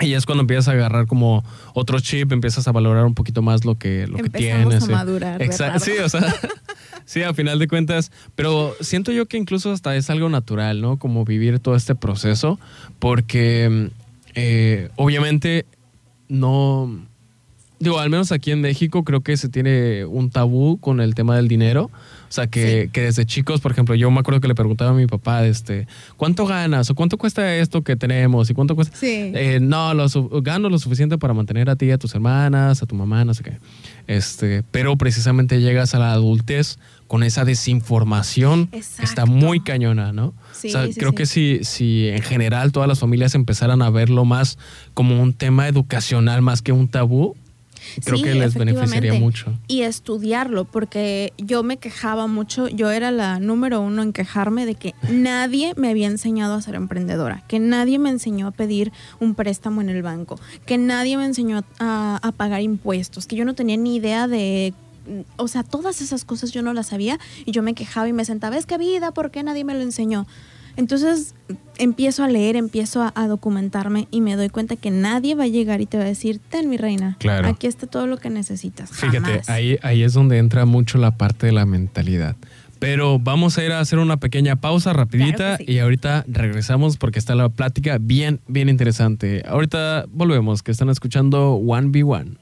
[0.01, 3.65] y es cuando empiezas a agarrar como otro chip, empiezas a valorar un poquito más
[3.65, 4.83] lo que, lo que tienes.
[4.83, 4.93] a sí.
[4.93, 6.35] madurar, Exacto, sí, o sea,
[7.05, 10.99] sí, a final de cuentas, pero siento yo que incluso hasta es algo natural, ¿no?
[10.99, 12.59] Como vivir todo este proceso,
[12.99, 13.91] porque
[14.35, 15.65] eh, obviamente
[16.29, 17.07] no,
[17.79, 21.37] digo, al menos aquí en México creo que se tiene un tabú con el tema
[21.37, 21.91] del dinero.
[22.29, 22.91] O sea, que, Sí.
[22.91, 25.87] que desde chicos, por ejemplo, yo me acuerdo que le preguntaba a mi papá, este,
[26.17, 26.91] ¿cuánto ganas?
[26.91, 28.51] ¿O cuánto cuesta esto que tenemos?
[28.51, 28.97] ¿Y cuánto cuesta?
[28.97, 29.33] Sí.
[29.35, 30.09] Eh, no, lo
[30.43, 33.45] gano lo suficiente para mantener a ti, a tus hermanas, a tu mamá, no sé
[33.45, 33.59] qué.
[34.09, 40.35] Este, pero precisamente llegas a la adultez con esa desinformación que está muy cañona, ¿no?
[40.53, 41.17] Sí, o sea, sí, creo sí.
[41.17, 44.59] que si, si en general todas las familias empezaran a verlo más
[44.95, 47.37] como un tema educacional más que un tabú,
[48.05, 49.53] Creo Sí, que les beneficiaría mucho.
[49.69, 54.75] Y estudiarlo, porque yo me quejaba mucho, yo era la número uno en quejarme de
[54.75, 59.35] que nadie me había enseñado a ser emprendedora, que nadie me enseñó a pedir un
[59.35, 63.55] préstamo en el banco, que nadie me enseñó a, a pagar impuestos, que yo no
[63.55, 64.75] tenía ni idea de...
[65.37, 68.25] O sea, todas esas cosas yo no las sabía y yo me quejaba y me
[68.25, 70.27] sentaba, es que vida, ¿por qué nadie me lo enseñó?
[70.77, 71.35] Entonces
[71.79, 75.49] empiezo a leer, empiezo a, a documentarme y me doy cuenta que nadie va a
[75.49, 77.49] llegar y te va a decir, ten mi reina, Claro.
[77.49, 78.91] aquí está todo lo que necesitas.
[78.91, 79.49] Fíjate, Jamás.
[79.49, 82.37] ahí, ahí es donde entra mucho la parte de la mentalidad.
[82.79, 85.73] Pero vamos a ir a hacer una pequeña pausa rapidita Claro que sí.
[85.73, 89.43] y ahorita regresamos porque está la plática bien, bien interesante.
[89.49, 92.37] Ahorita volvemos, que están escuchando 1v1.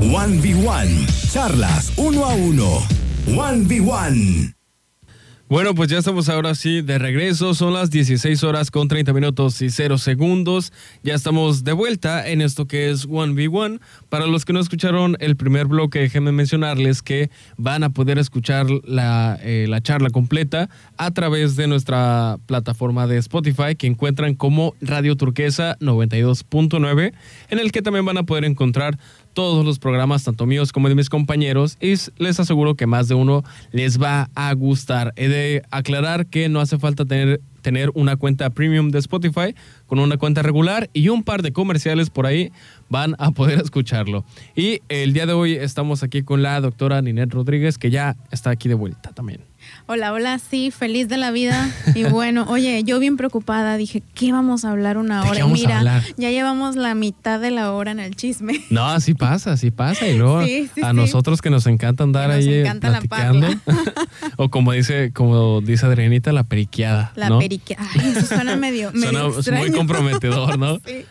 [0.00, 1.32] 1v1.
[1.32, 2.80] Charlas uno a uno.
[3.28, 4.54] 1v1.
[5.54, 7.54] Bueno, pues ya estamos ahora sí de regreso.
[7.54, 10.72] Son las 16 horas con 30 minutos y 0 segundos.
[11.04, 13.78] Ya estamos de vuelta en esto que es 1v1.
[14.08, 18.66] Para los que no escucharon el primer bloque, déjenme mencionarles que van a poder escuchar
[18.82, 24.74] la, eh, la charla completa a través de nuestra plataforma de Spotify que encuentran como
[24.80, 27.12] Radio Turquesa 92.9,
[27.50, 28.98] en el que también van a poder encontrar
[29.34, 33.14] todos los programas, tanto míos como de mis compañeros, y les aseguro que más de
[33.14, 35.12] uno les va a gustar.
[35.16, 39.54] He de aclarar que no hace falta tener, tener una cuenta premium de Spotify,
[39.86, 42.52] con una cuenta regular y un par de comerciales por ahí
[42.88, 44.24] van a poder escucharlo.
[44.54, 48.50] Y el día de hoy estamos aquí con la doctora Ninette Rodríguez, que ya está
[48.50, 49.40] aquí de vuelta también.
[49.86, 51.70] Hola, hola, sí, feliz de la vida.
[51.94, 55.40] Y bueno, oye, yo bien preocupada, dije, ¿qué vamos a hablar una ¿De hora?
[55.40, 58.60] Y mira, ya llevamos la mitad de la hora en el chisme.
[58.70, 60.06] No, así pasa, así pasa.
[60.06, 60.96] Y luego Sí, sí, a sí.
[60.96, 63.48] nosotros que nos encanta andar nos ahí eh, la platicando.
[64.36, 67.12] o como dice, como dice Adrianita, la periqueada.
[67.16, 67.38] La ¿no?
[67.38, 67.76] perique.
[67.78, 70.76] Ay, eso suena medio, medio Suena muy comprometedor, ¿no?
[70.86, 71.04] Sí.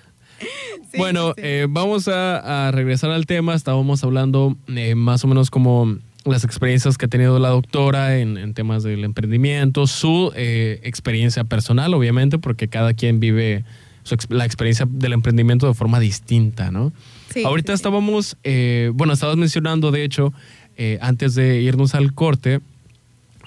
[0.91, 1.41] Sí, bueno, sí.
[1.43, 3.55] eh, vamos a, a regresar al tema.
[3.55, 8.38] Estábamos hablando eh, más o menos como las experiencias que ha tenido la doctora en,
[8.38, 13.63] en temas del emprendimiento, su eh, experiencia personal, obviamente, porque cada quien vive
[14.03, 16.91] su la experiencia del emprendimiento de forma distinta, ¿no?
[17.29, 17.79] Sí, Ahorita sí, sí.
[17.81, 20.33] estábamos, eh, bueno, estabas mencionando, de hecho,
[20.77, 22.59] eh, antes de irnos al corte,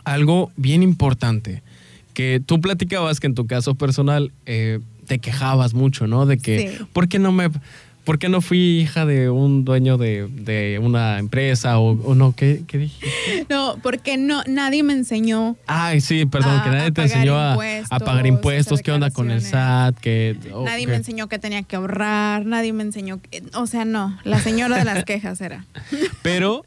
[0.04, 1.62] algo bien importante,
[2.14, 6.24] que tú platicabas que en tu caso personal eh, te quejabas mucho, ¿no?
[6.26, 6.84] De que, Sí.
[6.92, 7.50] ¿por qué no me...
[8.06, 12.34] ¿Por qué no fui hija de un dueño de, de una empresa o, o no?
[12.36, 13.04] ¿Qué, qué dije?
[13.50, 15.56] No, porque no, nadie me enseñó.
[15.66, 17.56] Ay, sí, perdón, A- que nadie te enseñó a,
[17.98, 19.42] pagar impuestos, qué onda con el.
[19.42, 20.36] SAT, que...
[20.54, 24.16] oh, Nadie me enseñó que tenía que ahorrar, nadie me enseñó, que- o sea, no,
[24.24, 25.66] la señora de las quejas era.
[26.22, 26.64] Pero,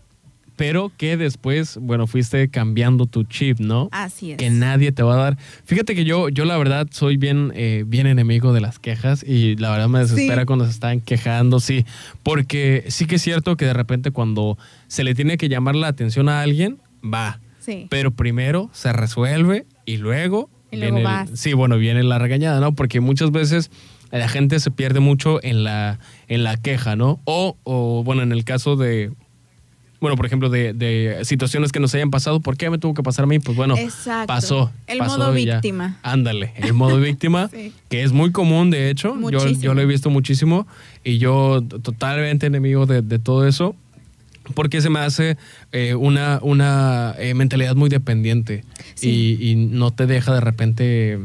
[0.59, 3.87] pero que después, bueno, fuiste cambiando tu chip, ¿no?
[3.93, 4.37] Así es.
[4.37, 5.37] que nadie te va a dar.
[5.63, 9.55] Fíjate que yo, yo la verdad soy bien, eh, bien enemigo de las quejas y
[9.55, 10.45] la verdad me desespera Sí.
[10.45, 11.85] cuando se están quejando, sí,
[12.23, 15.87] porque sí que es cierto que de repente cuando se le tiene que llamar la
[15.87, 17.87] atención a alguien, va, Sí.
[17.89, 21.29] pero primero se resuelve y luego, Y luego viene el- vas.
[21.39, 22.75] sí, bueno, viene la regañada, ¿no?
[22.75, 23.71] Porque muchas veces
[24.11, 27.21] la gente se pierde mucho en la, en la queja, ¿no?
[27.23, 29.11] O, o, bueno, en el caso de,
[30.01, 33.03] bueno, por ejemplo, de, de situaciones que nos hayan pasado, ¿por qué me tuvo que
[33.03, 33.39] pasar a mí?
[33.39, 34.27] Pues bueno, Exacto.
[34.27, 34.71] pasó.
[34.87, 35.97] El pasó modo víctima.
[36.03, 37.73] Ándale, el modo víctima, Sí.
[37.89, 39.15] que es muy común, de hecho.
[39.59, 40.67] Yo, lo he visto muchísimo
[41.03, 43.75] y yo totalmente enemigo de, de todo eso.
[44.55, 45.37] Porque se me hace
[45.73, 48.63] eh, una, una eh, mentalidad muy dependiente
[48.95, 49.37] Sí.
[49.39, 51.19] y, y no te deja de repente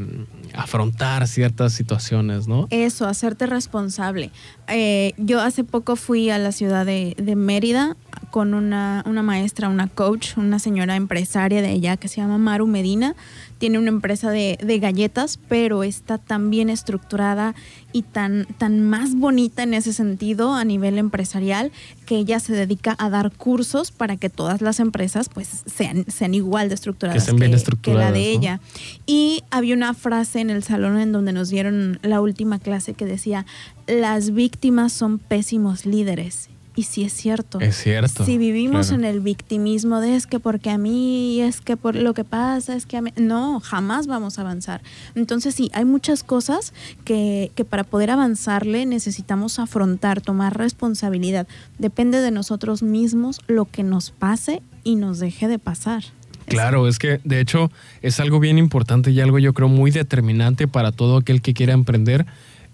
[0.55, 2.67] afrontar ciertas situaciones, ¿no?
[2.71, 4.31] Eso, hacerte responsable.
[4.69, 7.97] Eh, yo hace poco fui a la ciudad de, de Mérida
[8.31, 12.67] con una, una maestra, una coach, una señora empresaria de allá que se llama Maru
[12.67, 13.15] Medina.
[13.59, 17.55] Tiene una empresa de, de galletas, pero está tan bien estructurada
[17.93, 21.71] y tan, tan más bonita en ese sentido a nivel empresarial
[22.07, 26.35] que ella se dedica a dar cursos para que todas las empresas pues sean, sean
[26.35, 28.27] igual de estructuradas bien que la de ¿no?
[28.27, 28.61] ella.
[29.07, 33.07] Y había una frase en el salón en donde nos dieron la última clase que
[33.07, 33.47] decía,
[33.87, 36.51] las víctimas son pésimos líderes.
[36.77, 37.61] Y sí es cierto.
[37.61, 39.03] Es cierto, Si vivimos claro.
[39.03, 42.75] en el victimismo de es que porque a mí, es que por lo que pasa,
[42.75, 43.13] es que a mí...
[43.17, 44.83] No, jamás vamos a avanzar.
[45.15, 46.73] Entonces sí, hay muchas cosas
[47.05, 51.47] que, que para poder avanzarle necesitamos afrontar, tomar responsabilidad.
[51.79, 56.03] Depende de nosotros mismos lo que nos pase y nos deje de pasar.
[56.47, 57.71] Claro, es que de hecho
[58.03, 61.73] es algo bien importante y algo yo creo muy determinante para todo aquel que quiera
[61.73, 62.27] emprender.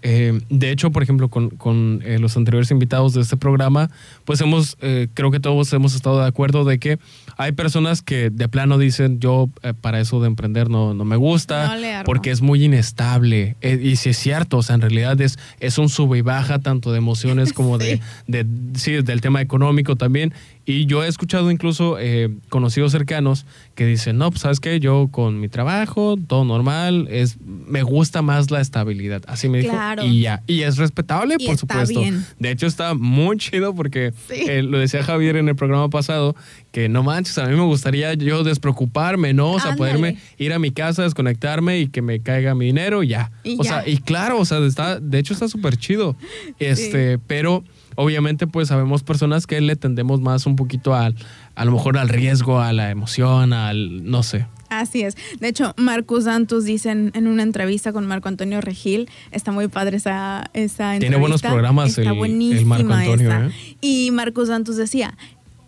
[0.03, 3.91] Eh, de hecho, por ejemplo, con, con eh, los anteriores invitados de este programa,
[4.25, 6.97] pues hemos, eh, creo que todos hemos estado de acuerdo de que
[7.37, 11.15] hay personas que de plano dicen, yo eh, para eso de emprender no, no me
[11.15, 13.55] gusta, No porque es muy inestable.
[13.61, 16.59] Eh, y si es cierto, o sea, en realidad es, es un sube y baja
[16.59, 20.33] tanto de emociones como de, de, sí, del tema económico también.
[20.71, 25.09] Y yo he escuchado incluso eh, conocidos cercanos que dicen, no, pues sabes qué, yo
[25.11, 29.21] con mi trabajo, todo normal, es, me gusta más la estabilidad.
[29.27, 29.71] Así me dijo.
[29.73, 30.03] Claro.
[30.05, 30.43] Y ya.
[30.47, 31.99] Y es respetable, por está supuesto.
[31.99, 32.25] bien.
[32.39, 34.43] De hecho, está muy chido porque Sí.
[34.47, 36.35] eh, lo decía Javier en el programa pasado,
[36.71, 39.51] que no manches, a mí me gustaría yo despreocuparme, ¿no?
[39.51, 39.77] O sea, Ándale.
[39.91, 43.31] poderme ir a mi casa, desconectarme y que me caiga mi dinero ya.
[43.43, 43.69] Y o ya.
[43.81, 46.15] sea, y claro, o sea, está, de hecho está súper chido.
[46.59, 47.63] Este, pero
[48.01, 51.15] obviamente pues sabemos personas que le tendemos más un poquito al,
[51.55, 54.47] a lo mejor al riesgo, a la emoción, al, no sé.
[54.69, 55.17] Así es.
[55.41, 59.67] De hecho, Marcus Santos dice en, en una entrevista con Marco Antonio Regil, está muy
[59.67, 60.99] padre esa, esa entrevista.
[60.99, 62.17] Tiene buenos programas está el-
[62.65, 63.31] Marco Antonio.
[63.47, 63.51] ¿eh?
[63.81, 65.17] Y Marcus Santos decía,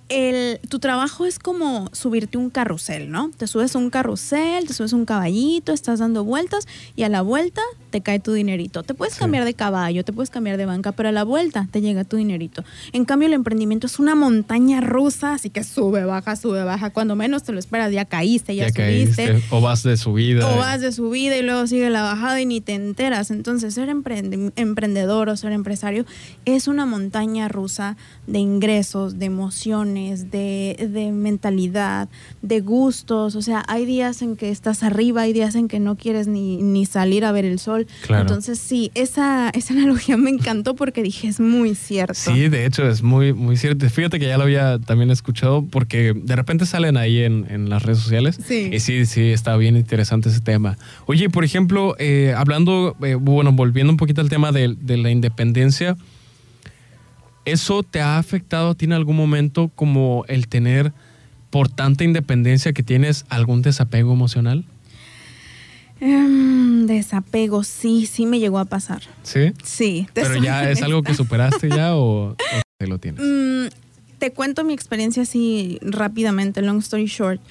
[0.09, 3.31] el, tu trabajo es como subirte un carrusel, ¿no?
[3.35, 7.09] Te subes a un carrusel, te subes a un caballito, estás dando vueltas y a
[7.09, 8.83] la vuelta te cae tu dinerito.
[8.83, 9.19] Te puedes Sí.
[9.19, 12.17] cambiar de caballo, te puedes cambiar de banca, pero a la vuelta te llega tu
[12.17, 12.63] dinerito.
[12.91, 16.89] En cambio, el emprendimiento es una montaña rusa, así que sube, baja, sube, baja.
[16.89, 19.25] Cuando menos te lo esperas, ya caíste, ya, subiste.
[19.25, 20.47] caíste, o vas de subida.
[20.51, 23.29] O vas de subida y luego sigue la bajada y ni te enteras.
[23.31, 26.05] Entonces, ser emprende- emprendedor o ser empresario
[26.45, 27.95] es una montaña rusa
[28.27, 32.09] de ingresos, de emociones, de, de mentalidad,
[32.41, 33.35] de gustos.
[33.35, 36.57] O sea, hay días en que estás arriba, hay días en que no quieres ni,
[36.57, 37.87] ni salir a ver el sol.
[38.05, 38.21] Claro.
[38.21, 42.13] Entonces, sí, esa, esa analogía me encantó porque dije, es muy cierto.
[42.13, 43.89] Sí, de hecho es muy, muy cierto.
[43.89, 47.83] Fíjate que ya lo había también escuchado porque de repente salen ahí en, en las
[47.83, 48.39] redes sociales.
[48.45, 48.69] Sí.
[48.73, 50.77] Y sí, sí, está bien interesante ese tema.
[51.05, 55.09] Oye, por ejemplo, eh, hablando, eh, bueno, volviendo un poquito al tema de, de la
[55.09, 55.95] independencia,
[57.45, 60.93] ¿eso te ha afectado a ti en algún momento como el tener,
[61.49, 64.65] por tanta independencia que tienes, algún desapego emocional?
[65.99, 69.01] Em, desapego, sí, sí me llegó a pasar.
[69.23, 69.53] Sí.
[69.63, 70.07] Sí.
[70.13, 72.35] Pero ya es algo que superaste ya o, o
[72.77, 73.21] te lo tienes.
[73.23, 73.67] Mm,
[74.19, 77.41] te cuento mi experiencia así rápidamente, long story short.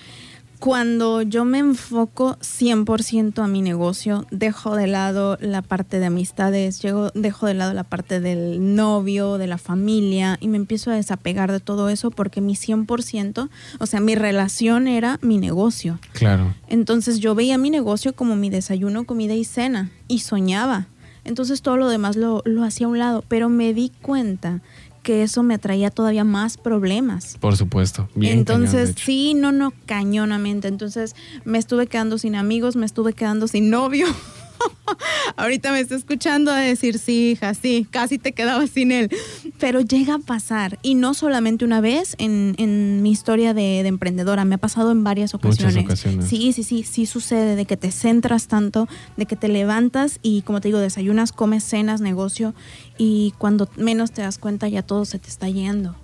[0.63, 6.81] Cuando yo me enfoco 100% a mi negocio, dejo de lado la parte de amistades,
[6.81, 10.95] llego, dejo de lado la parte del novio, de la familia y me empiezo a
[10.95, 13.49] desapegar de todo eso porque mi 100%,
[13.81, 15.99] o sea, mi relación era mi negocio.
[16.13, 16.55] Claro.
[16.69, 20.87] Entonces yo veía mi negocio como mi desayuno, comida y cena y soñaba.
[21.25, 24.61] Entonces todo lo demás lo, lo hacía a un lado, pero me di cuenta
[25.03, 27.37] que eso me traía todavía más problemas.
[27.41, 28.09] Por supuesto.
[28.15, 30.69] Bien Entonces, cañón, sí, no, no, cañonamente.
[30.69, 34.07] Entonces, me estuve quedando sin amigos, me estuve quedando sin novio.
[35.37, 39.11] Ahorita me está escuchando a decir, sí, hija, sí, casi te quedabas sin él.
[39.59, 43.89] Pero llega a pasar, y no solamente una vez en, en mi historia de, de
[43.89, 46.29] emprendedora, me ha pasado en varias Muchas ocasiones.
[46.29, 50.43] Sí, sí, sí, sí sucede, de que te centras tanto, de que te levantas y,
[50.43, 52.55] como te digo, desayunas, comes, cenas, negocio,
[52.99, 55.97] y cuando menos te das cuenta ya todo se te está yendo.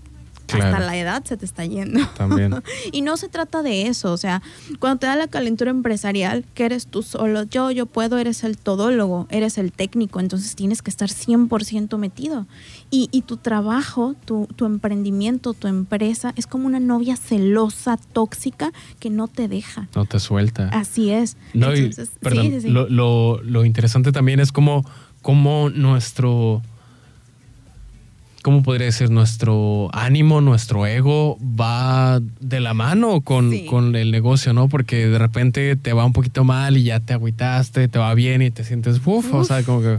[0.48, 0.64] Claro.
[0.76, 2.00] Hasta la edad se te está yendo.
[2.16, 2.54] También.
[2.92, 4.42] Y no se trata de eso, o sea,
[4.80, 8.56] cuando te da la calentura empresarial, que eres tú solo, yo, yo puedo, eres el
[8.58, 12.46] todólogo, eres el técnico, entonces tienes que estar 100% metido.
[12.90, 18.72] Y, y tu trabajo, tu, tu emprendimiento, tu empresa, es como una novia celosa, tóxica,
[18.98, 19.88] que no te deja.
[19.94, 20.68] No te suelta.
[20.70, 21.36] Así es.
[21.52, 22.68] No, y, Entonces, sí, perdón, sí, sí.
[22.70, 24.84] Lo, lo- lo interesante también es como,
[25.20, 26.62] como nuestro,
[28.48, 29.10] ¿cómo podría decir?
[29.10, 33.66] Nuestro ánimo, nuestro ego va de la mano con, Sí.
[33.66, 34.68] con el negocio, ¿no?
[34.70, 38.40] Porque de repente te va un poquito mal y ya te agüitaste, te va bien
[38.40, 39.98] y te sientes, uf, o sea, como que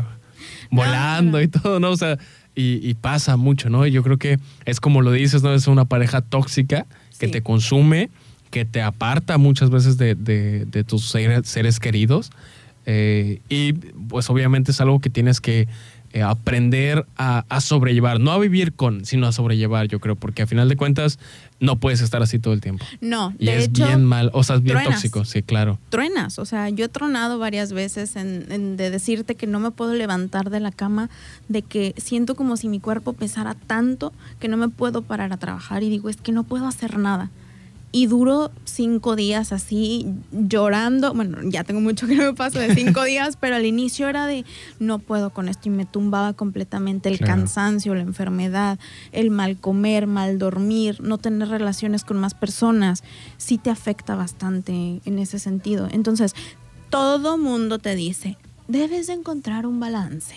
[0.71, 1.43] volando no.
[1.43, 1.91] y todo, ¿no?
[1.91, 2.17] O sea,
[2.55, 3.85] y, y pasa mucho, ¿no?
[3.85, 5.53] Y yo creo que es como lo dices, ¿no?
[5.53, 6.87] Es una pareja tóxica
[7.19, 7.31] que Sí.
[7.31, 8.09] te consume,
[8.49, 12.31] que te aparta muchas veces de, de- de tus seres, seres queridos.
[12.87, 15.67] Eh, y pues obviamente es algo que tienes que
[16.13, 20.41] eh, aprender a, a sobrellevar, no a vivir con, sino a sobrellevar, yo creo, porque
[20.41, 21.19] a final de cuentas
[21.59, 22.85] no puedes estar así todo el tiempo.
[23.01, 24.95] No, Y de es hecho, bien mal, o sea, es bien truenas.
[24.95, 25.77] tóxico, sí, claro.
[25.89, 26.39] truenas.
[26.39, 29.93] O sea, yo he tronado varias veces en, en de decirte que no me puedo
[29.93, 31.09] levantar de la cama,
[31.47, 35.37] de que siento como si mi cuerpo pesara tanto que no me puedo parar a
[35.37, 37.29] trabajar y digo, es que no puedo hacer nada.
[37.91, 41.13] Y duro cinco días así llorando.
[41.15, 44.27] Bueno, ya tengo mucho que no me paso de cinco días, pero al inicio era
[44.27, 44.45] de
[44.79, 47.33] no puedo con esto y me tumbaba completamente el Claro.
[47.35, 48.77] cansancio, la enfermedad,
[49.11, 53.03] el mal comer, mal dormir, no tener relaciones con más personas.
[53.37, 55.87] Sí te afecta bastante en ese sentido.
[55.91, 56.35] Entonces,
[56.91, 60.35] todo mundo te dice, debes de encontrar un balance.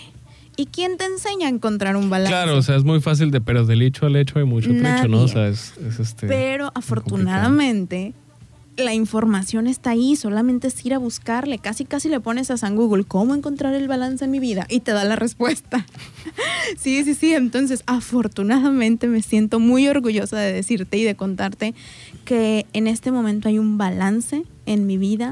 [0.56, 2.30] ¿Y quién te enseña a encontrar un balance?
[2.30, 5.08] Claro, o sea, es muy fácil de, pero del hecho al hecho hay mucho trecho,
[5.08, 5.22] ¿no?
[5.22, 6.26] O sea, es, este.
[6.26, 8.12] Pero afortunadamente,
[8.76, 11.58] la información está ahí, solamente es ir a buscarle.
[11.58, 14.66] Casi, casi le pones a San Google, ¿cómo encontrar el balance en mi vida?
[14.68, 15.86] Y te da la respuesta.
[16.78, 17.34] sí, sí, sí.
[17.34, 21.74] Entonces, afortunadamente me siento muy orgullosa de decirte y de contarte
[22.24, 25.30] que en este momento hay un balance en mi vida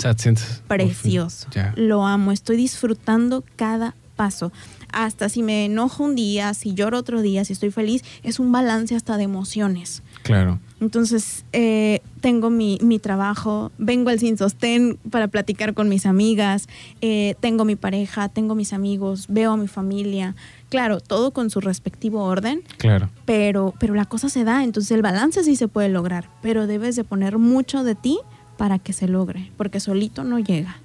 [0.67, 1.49] precioso.
[1.77, 4.53] Lo amo, estoy disfrutando cada paso.
[4.93, 8.53] Hasta si me enojo un día, si lloro otro día, si estoy feliz, es un
[8.53, 10.03] balance hasta de emociones.
[10.23, 10.59] Claro.
[10.81, 16.69] Entonces, eh, tengo mi, trabajo, vengo al Sin Sostén para platicar con mis amigas,
[17.03, 20.35] eh, tengo mi pareja, tengo mis amigos, veo a mi familia.
[20.71, 22.63] Claro, todo con su respectivo orden.
[22.79, 23.11] Claro.
[23.27, 26.97] Pero, pero la cosa se da, entonces el balance sí se puede lograr, pero debes
[26.97, 28.19] de poner mucho de ti
[28.57, 30.79] para que se logre, porque solito no llega.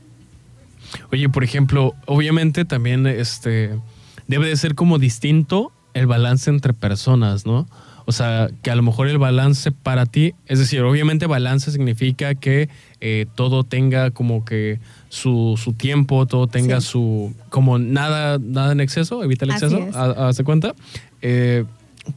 [1.11, 3.79] Oye, por ejemplo, obviamente también este
[4.27, 7.67] debe de ser como distinto el balance entre personas, ¿no?
[8.07, 12.35] O sea, que a lo mejor el balance para ti, es decir, obviamente balance significa
[12.35, 12.69] que
[13.01, 19.23] eh, todo tenga como que su, tiempo, todo tenga su, como nada, nada en exceso,
[19.23, 20.75] evita el exceso, ¿hace cuenta?
[21.23, 21.65] Eh,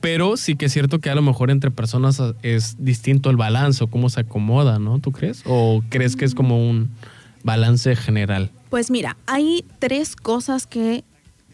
[0.01, 3.83] pero sí que es cierto que a lo mejor entre personas es distinto el balance
[3.83, 4.99] o cómo se acomoda, ¿no?
[4.99, 5.42] ¿Tú crees?
[5.47, 6.90] ¿O crees que es como un
[7.42, 8.51] balance general?
[8.68, 11.05] Pues mira, hay tres cosas que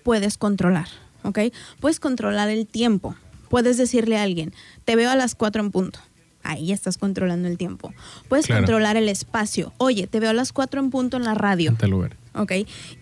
[0.05, 0.87] puedes controlar,
[1.25, 1.41] ¿ok?
[1.81, 3.17] Puedes controlar el tiempo.
[3.49, 4.53] Puedes decirle a alguien,
[4.85, 5.99] te veo a las cuatro en punto.
[6.45, 7.93] Ahí estás controlando el tiempo.
[8.29, 9.73] Puedes controlar el espacio.
[9.79, 11.71] Oye, te veo a las cuatro en punto en la radio.
[11.71, 12.17] En tal lugar.
[12.35, 12.53] ¿ok?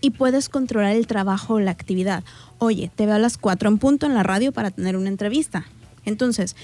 [0.01, 2.23] Y puedes controlar el trabajo o la actividad.
[2.57, 5.65] Oye, te veo a las 4 en punto en la radio para tener una entrevista.
[6.05, 6.55] Entonces,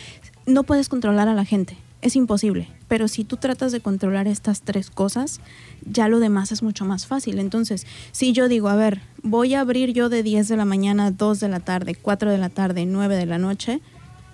[0.45, 2.67] no puedes controlar a la gente, es imposible.
[2.87, 5.41] Pero si tú tratas de controlar estas tres cosas,
[5.85, 7.39] ya lo demás es mucho más fácil.
[7.39, 11.11] Entonces, si yo digo, a ver, voy a abrir yo de 10 de la mañana,
[11.11, 13.81] 2 de la tarde, 4 de la tarde, 9 de la noche,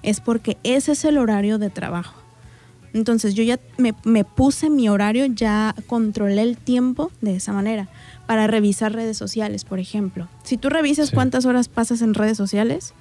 [0.03, 2.21] es porque ese es el horario de trabajo.
[2.93, 7.89] Entonces yo ya me, me, puse mi horario, ya controlé el tiempo de esa manera
[8.25, 10.29] para revisar redes sociales, por ejemplo.
[10.43, 12.93] Si tú revisas cuántas horas pasas en redes sociales,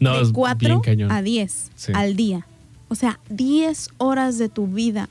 [0.00, 2.46] no, de 4 a 10 al día.
[2.90, 5.08] O sea, 10 horas de tu vida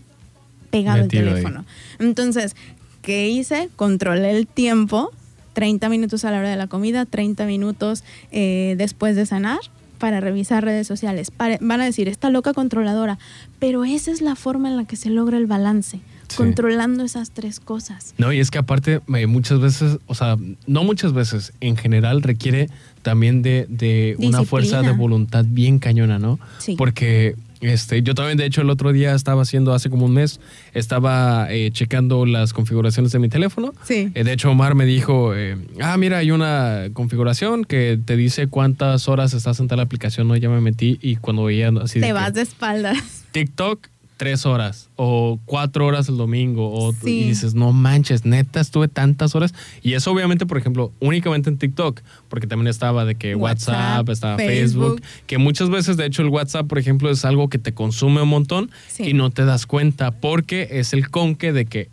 [0.69, 1.65] pegado al teléfono.
[1.97, 2.55] Entonces,
[3.01, 3.69] ¿qué hice?
[3.75, 5.11] Controlé el tiempo,
[5.53, 9.59] 30 minutos a la hora de la comida, 30 minutos eh, después de cenar
[9.97, 11.31] para revisar redes sociales.
[11.37, 13.17] van a decir, está loca controladora,
[13.59, 15.99] pero esa es la forma en la que se logra el balance
[16.35, 18.13] controlando esas tres cosas.
[18.17, 20.37] No, y es que aparte eh, muchas veces, o sea,
[20.67, 22.69] no muchas veces, en general requiere
[23.01, 26.39] también de, una fuerza de voluntad bien cañona, ¿no?
[26.59, 26.75] Sí.
[26.77, 30.39] Porque este, yo también, de hecho, el otro día estaba haciendo, hace como un mes,
[30.73, 33.73] estaba eh, checando las configuraciones de mi teléfono.
[33.83, 34.11] Sí.
[34.13, 35.33] Eh, de hecho, Omar me dijo,
[35.81, 40.35] ah, mira, hay una configuración que te dice cuántas horas estás en tal aplicación, ¿no?
[40.35, 41.99] Ya me metí y cuando veía así...
[41.99, 43.25] Te vas de espaldas.
[43.31, 43.87] TikTok
[44.19, 49.33] tres horas o cuatro horas el domingo o y dices, no manches, neta, estuve tantas
[49.33, 49.53] horas.
[49.81, 54.35] Y eso obviamente, por ejemplo, únicamente en TikTok, porque también estaba de que WhatsApp, estaba
[54.35, 55.01] Facebook.
[55.25, 58.27] que muchas veces, de hecho, el WhatsApp, por ejemplo, es algo que te consume un
[58.27, 61.89] montón y no te das cuenta porque es el conque de que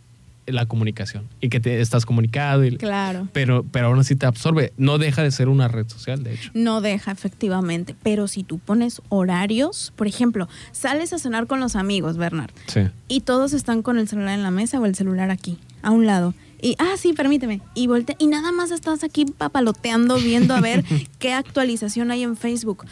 [0.47, 2.65] la comunicación y que te estás comunicado.
[2.65, 3.27] Y, claro.
[3.33, 4.73] Pero, pero aún así te absorbe.
[4.77, 6.51] No deja de ser una red social, de hecho.
[6.53, 7.95] No deja, efectivamente.
[8.03, 12.51] Pero si tú pones horarios, por ejemplo, sales a cenar con los amigos, Bernard.
[12.67, 12.81] Sí.
[13.07, 16.05] Y todos están con el celular en la mesa o el celular aquí, a un
[16.05, 16.33] lado.
[16.59, 17.61] Y, ah, sí, permíteme.
[17.75, 20.83] Y voltea, y nada más estás aquí papaloteando, viendo a ver
[21.19, 22.85] qué actualización hay en Facebook.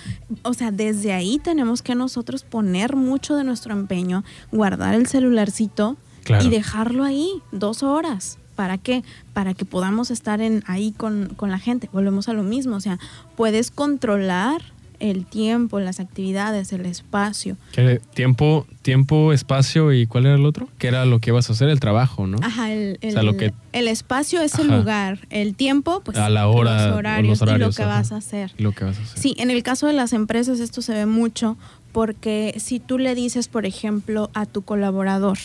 [0.44, 5.98] O sea, desde ahí tenemos que nosotros poner mucho de nuestro empeño, guardar el celularcito
[6.42, 8.38] y dejarlo ahí dos horas.
[8.56, 9.04] ¿Para qué?
[9.34, 11.90] Para que podamos estar en, ahí con, con la gente.
[11.92, 12.78] Volvemos a lo mismo.
[12.78, 13.00] O sea,
[13.36, 14.62] puedes controlar
[15.00, 17.58] el tiempo, las actividades, el espacio.
[17.72, 20.68] ¿Qué, tiempo, tiempo, espacio y cuál era el otro?
[20.78, 21.70] ¿Qué era lo que ibas a hacer?
[21.70, 22.38] El trabajo, ¿no?
[22.42, 27.42] Ajá, el, el, espacio es el lugar, el tiempo, pues a la hora, los horarios,
[27.42, 28.54] y lo que vas a hacer.
[28.58, 29.20] Lo que vas a hacer.
[29.20, 31.58] Sí, en el caso de las empresas esto se ve mucho
[31.92, 35.38] porque si tú le dices, por ejemplo, a tu colaborador,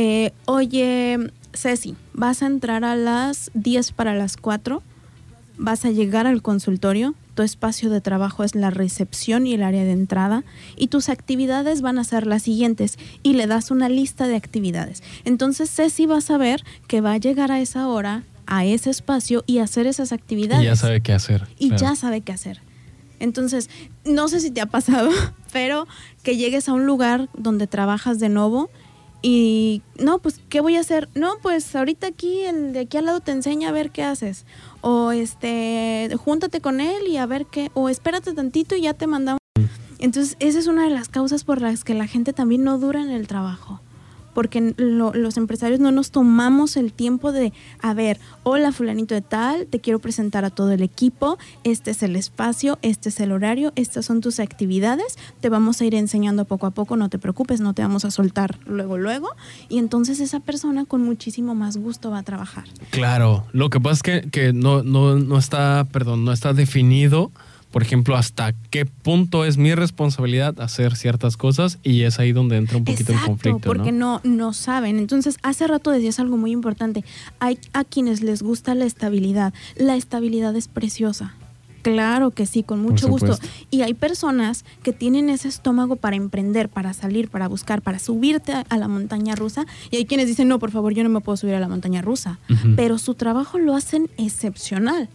[0.00, 1.18] eh, oye,
[1.52, 4.80] Ceci, vas a entrar a las 10 para las 4,
[5.56, 9.82] vas a llegar al consultorio, tu espacio de trabajo es la recepción y el área
[9.82, 10.44] de entrada
[10.76, 15.02] y tus actividades van a ser las siguientes y le das una lista de actividades.
[15.24, 19.42] Entonces Ceci va a saber que va a llegar a esa hora, a ese espacio
[19.48, 20.62] y hacer esas actividades.
[20.62, 21.48] Y ya sabe qué hacer.
[21.58, 22.60] Y ya sabe qué hacer.
[23.18, 23.68] Entonces,
[24.04, 25.10] no sé si te ha pasado,
[25.52, 25.88] pero
[26.22, 28.70] que llegues a un lugar donde trabajas de nuevo
[29.20, 31.08] Y no, pues, ¿qué voy a hacer?
[31.14, 34.46] No, pues ahorita aquí, el de aquí al lado te enseña a ver qué haces.
[34.80, 37.70] O este, júntate con él y a ver qué.
[37.74, 39.40] O espérate tantito y ya te mandamos.
[39.98, 43.02] Entonces, esa es una de las causas por las que la gente también no dura
[43.02, 43.80] en el trabajo
[44.38, 49.66] porque los empresarios no nos tomamos el tiempo de, a ver, hola fulanito de tal,
[49.66, 53.72] te quiero presentar a todo el equipo, este es el espacio, este es el horario,
[53.74, 57.60] estas son tus actividades, te vamos a ir enseñando poco a poco, no te preocupes,
[57.60, 59.30] no te vamos a soltar luego, luego,
[59.68, 62.66] y entonces esa persona con muchísimo más gusto va a trabajar.
[62.90, 67.32] Claro, lo que pasa es que, que no, no, no está, perdón, no está definido
[67.70, 72.56] por ejemplo, hasta qué punto es mi responsabilidad hacer ciertas cosas y es ahí donde
[72.56, 73.60] entra un poquito el conflicto.
[73.60, 74.20] Porque ¿no?
[74.24, 74.98] no saben.
[74.98, 77.04] Entonces, hace rato decías algo muy importante.
[77.40, 79.52] Hay a quienes les gusta la estabilidad.
[79.76, 81.34] La estabilidad es preciosa.
[81.82, 83.38] Claro que sí, con mucho gusto.
[83.70, 88.52] Y hay personas que tienen ese estómago para emprender, para salir, para buscar, para subirte
[88.52, 89.66] a, la montaña rusa.
[89.90, 92.02] Y hay quienes dicen, no, por favor, yo no me puedo subir a la montaña
[92.02, 92.38] rusa.
[92.76, 95.08] Pero su trabajo lo hacen excepcional.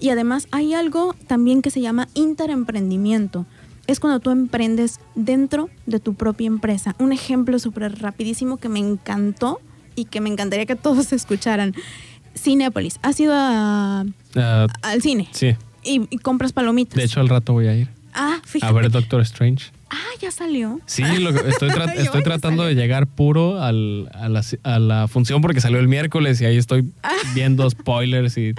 [0.00, 3.46] Y además hay algo también que se llama interemprendimiento.
[3.86, 6.94] Es cuando tú emprendes dentro de tu propia empresa.
[6.98, 9.60] Un ejemplo súper rapidísimo que me encantó
[9.94, 11.74] y que me encantaría que todos escucharan.
[12.36, 13.00] Cinépolis.
[13.02, 14.04] ¿Has ido a,
[14.36, 15.28] ah, al cine?
[15.32, 15.56] Sí.
[15.82, 16.96] Y, y, compras palomitas.
[16.96, 17.97] De hecho, al rato voy a ir.
[18.48, 18.66] Ah, fíjate.
[18.66, 19.70] A ver Doctor Strange.
[19.90, 20.80] Ah, ya salió.
[20.86, 26.46] Sí, estoy, estoy tratando de llegar puro a, la, función porque salió el miércoles y
[26.46, 27.12] ahí estoy ah.
[27.34, 28.54] viendo spoilers y...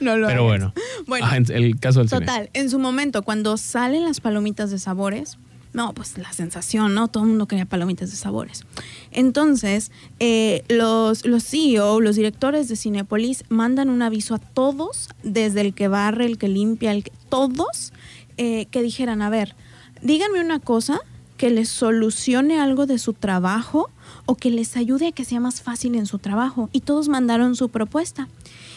[0.00, 0.72] No lo Pero bueno,
[1.06, 5.38] bueno el caso del Total, en su momento, cuando salen las palomitas de sabores,
[5.72, 7.08] no, pues la sensación, ¿no?
[7.08, 8.64] Todo el mundo quería palomitas de sabores.
[9.10, 15.60] Entonces, eh, los, los CEO, los directores de Cinepolis mandan un aviso a todos, desde
[15.60, 17.92] el que barre, el que limpia, el que, todos,
[18.38, 19.54] eh, que dijeran, a ver,
[20.02, 21.00] díganme una cosa
[21.36, 23.90] que les solucione algo de su trabajo
[24.26, 26.68] o que les ayude a que sea más fácil en su trabajo.
[26.72, 28.28] Y todos mandaron su propuesta.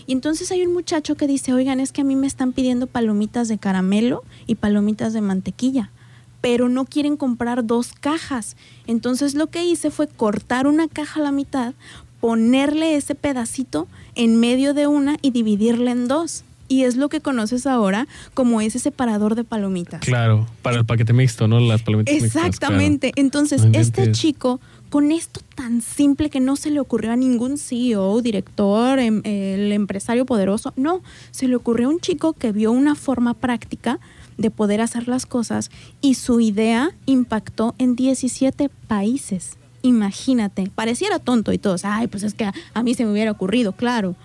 [0.06, 2.88] Y entonces hay un muchacho que dice, oigan, es que a mí me están pidiendo
[2.88, 5.92] palomitas de caramelo y palomitas de mantequilla,
[6.40, 8.56] pero no quieren comprar dos cajas.
[8.88, 11.74] Entonces lo que hice fue cortar una caja a la mitad,
[12.20, 17.20] ponerle ese pedacito en medio de una y dividirla en dos y es lo que
[17.20, 20.00] conoces ahora como ese separador de palomitas.
[20.00, 21.60] Claro, para el paquete mixto, ¿no?
[21.60, 23.12] Las palomitas Exactamente.
[23.18, 28.22] Entonces, este chico, con esto tan simple que no se le ocurrió a ningún CEO,
[28.22, 31.02] director, em, el empresario poderoso, no,
[31.32, 34.00] se le ocurrió a un chico que vio una forma práctica
[34.38, 39.58] de poder hacer las cosas y su idea impactó en 17 países.
[39.82, 43.74] Imagínate, pareciera tonto y todos, ay, pues es que a mí se me hubiera ocurrido,
[43.74, 44.16] claro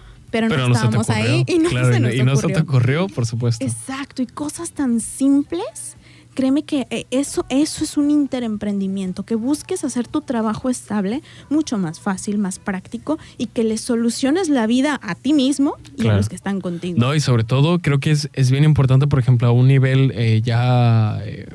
[0.40, 3.64] pero, no, estábamos ahí y no se nos y no se te ocurrió, por supuesto.
[3.64, 5.96] Exacto, y cosas tan simples.
[6.36, 11.78] Créeme que eh, eso, eso es un interemprendimiento, que busques hacer tu trabajo estable mucho
[11.78, 16.14] más fácil, más práctico y que le soluciones la vida a ti mismo y a
[16.14, 16.98] los que están contigo.
[16.98, 20.12] No, y sobre todo creo que es, es bien importante, por ejemplo, a un nivel
[20.14, 21.46] eh, ya eh,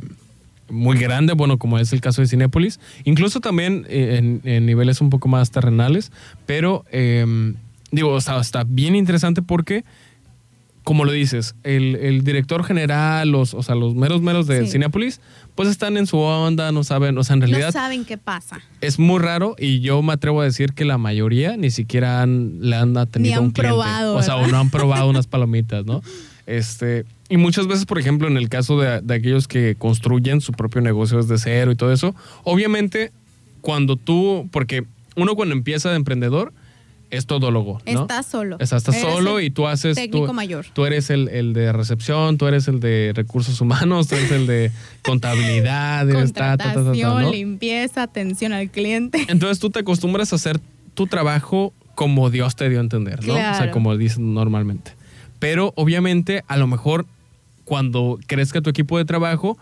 [0.67, 5.11] muy grande, bueno, como es el caso de Cinépolis, incluso también en, en, niveles un
[5.11, 6.11] poco más terrenales,
[6.47, 7.55] pero em,
[7.91, 9.83] digo, está bien interesante porque,
[10.83, 15.21] como lo dices, el, director general, los, o sea, los meros meros de Cinepolis,
[15.55, 17.67] pues están en su onda, no saben, o sea, en realidad...
[17.67, 18.61] No saben qué pasa.
[18.79, 22.75] Es muy raro y yo me atrevo a decir que la mayoría ni siquiera le
[22.75, 23.61] han tenido un cliente.
[23.61, 26.01] Probado, o sea, o no han probado unas palomitas, ¿no?
[26.47, 30.53] Este, y muchas veces, por ejemplo, en el caso de, de aquellos que construyen su
[30.53, 33.11] propio negocio desde cero y todo eso, obviamente,
[33.61, 34.85] cuando tú, porque
[35.15, 36.53] uno cuando empieza de emprendedor,
[37.11, 37.81] es todólogo.
[37.85, 38.01] ¿no?
[38.01, 38.57] Estás solo.
[38.59, 39.95] Estás, solo y tú haces.
[39.95, 40.65] Técnico mayor.
[40.73, 44.71] Tú eres el, de recepción, tú eres el de recursos humanos, tú eres el de
[45.03, 49.25] contabilidad, Contratación, limpieza, atención al cliente.
[49.27, 50.59] Entonces tú te acostumbras a hacer
[50.93, 53.33] tu trabajo como Dios te dio a entender, ¿no?
[53.33, 54.93] O sea, como dicen normalmente.
[55.39, 57.05] Pero obviamente, a lo mejor
[57.65, 59.57] cuando crezca tu equipo de trabajo,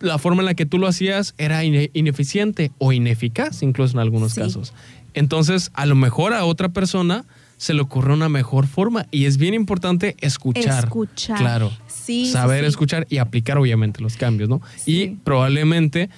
[0.00, 4.34] la forma en la que tú lo hacías era ineficiente o ineficaz, incluso en algunos
[4.34, 4.72] casos.
[5.14, 7.24] Entonces, a lo mejor a otra persona
[7.56, 10.84] se le ocurre una mejor forma y es bien importante escuchar.
[10.84, 11.36] Escuchar.
[11.36, 11.70] Claro.
[11.88, 12.24] Sí.
[12.26, 14.62] Saber escuchar y aplicar obviamente los cambios, ¿no?
[14.86, 16.08] Y probablemente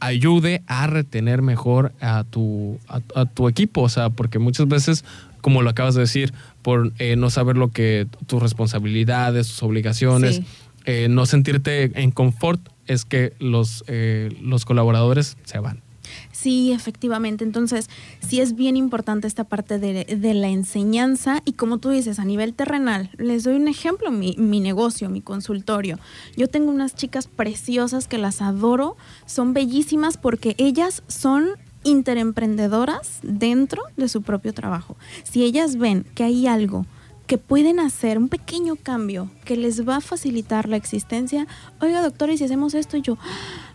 [0.00, 5.04] ayude a retener mejor a tu, a, tu equipo, o sea, porque muchas veces,
[5.40, 10.42] como lo acabas de decir, por eh, no saber lo que tus responsabilidades, tus obligaciones,
[10.84, 15.80] eh, no sentirte en confort, es que los, eh, los colaboradores se van.
[16.32, 17.44] Sí, efectivamente.
[17.44, 17.88] Entonces,
[18.20, 22.54] sí es bien importante esta parte de, la enseñanza y como tú dices, a nivel
[22.54, 25.98] terrenal, les doy un ejemplo, mi, negocio, mi consultorio.
[26.36, 31.50] Yo tengo unas chicas preciosas que las adoro, son bellísimas porque ellas son
[31.84, 34.96] interemprendedoras dentro de su propio trabajo.
[35.22, 36.84] Si ellas ven que hay algo
[37.26, 41.46] que pueden hacer, un pequeño cambio que les va a facilitar la existencia,
[41.80, 43.18] oiga doctora, y si hacemos esto, yo,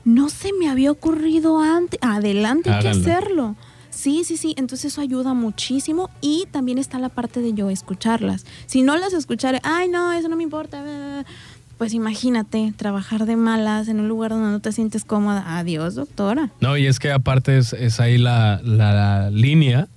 [0.03, 3.55] no se me había ocurrido antes, adelante, hay que hacerlo.
[3.89, 8.45] Sí, sí, sí, entonces eso ayuda muchísimo y también está la parte de yo escucharlas.
[8.65, 11.25] Si no las escucharé, ay no, eso no me importa,
[11.77, 15.57] pues imagínate trabajar de malas en un lugar donde no te sientes cómoda.
[15.57, 16.51] Adiós, doctora.
[16.61, 19.87] No, y es que aparte es, ahí la, la, línea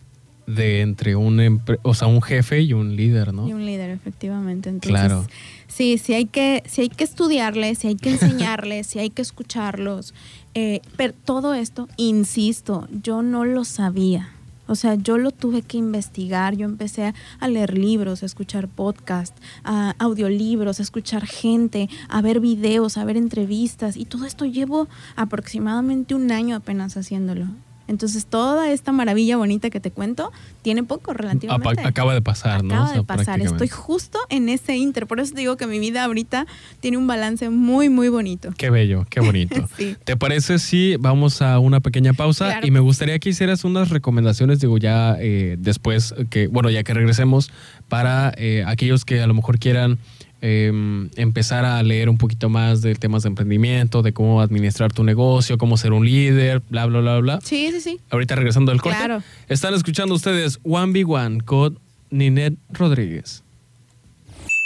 [0.46, 3.48] de entre un, o sea, un jefe y un líder, ¿no?
[3.48, 4.68] Y un líder, efectivamente.
[4.68, 5.26] Entonces, claro.
[5.66, 9.22] Sí, sí hay que, sí hay que estudiarles, sí hay que enseñarles, sí hay que
[9.22, 10.14] escucharlos.
[10.54, 14.30] Eh, pero todo esto, insisto, yo no lo sabía.
[14.66, 19.40] O sea, yo lo tuve que investigar, yo empecé a, leer libros, a escuchar podcasts,
[19.62, 24.88] a audiolibros, a escuchar gente, a ver videos, a ver entrevistas y todo esto llevo
[25.16, 27.48] aproximadamente un año apenas haciéndolo.
[27.86, 30.32] Entonces, toda esta maravilla bonita que te cuento
[30.62, 31.82] tiene poco relativamente.
[31.82, 32.74] Acaba de pasar, ¿no?
[32.74, 33.40] Acaba de pasar.
[33.40, 35.06] Estoy justo en ese inter.
[35.06, 36.46] Por eso digo que mi vida ahorita
[36.80, 38.50] tiene un balance muy, muy bonito.
[38.56, 39.68] Qué bello, qué bonito.
[40.04, 42.60] ¿Te parece si vamos a una pequeña pausa?
[42.62, 46.94] Y me gustaría que hicieras unas recomendaciones, digo, ya eh, después, que bueno, ya que
[46.94, 47.50] regresemos,
[47.88, 49.98] para eh, aquellos que a lo mejor quieran
[50.46, 55.02] Em, empezar a leer un poquito más de temas de emprendimiento, de cómo administrar tu
[55.02, 57.40] negocio, cómo ser un líder, bla, bla, bla, bla.
[57.42, 58.00] Sí, sí, sí.
[58.10, 58.98] Ahorita regresando del corte.
[58.98, 59.22] Claro.
[59.48, 61.78] Están escuchando ustedes One b One con
[62.10, 63.42] Ninet Rodríguez.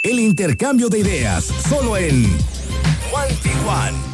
[0.03, 2.25] El intercambio de ideas, solo en
[3.13, 4.09] One b One.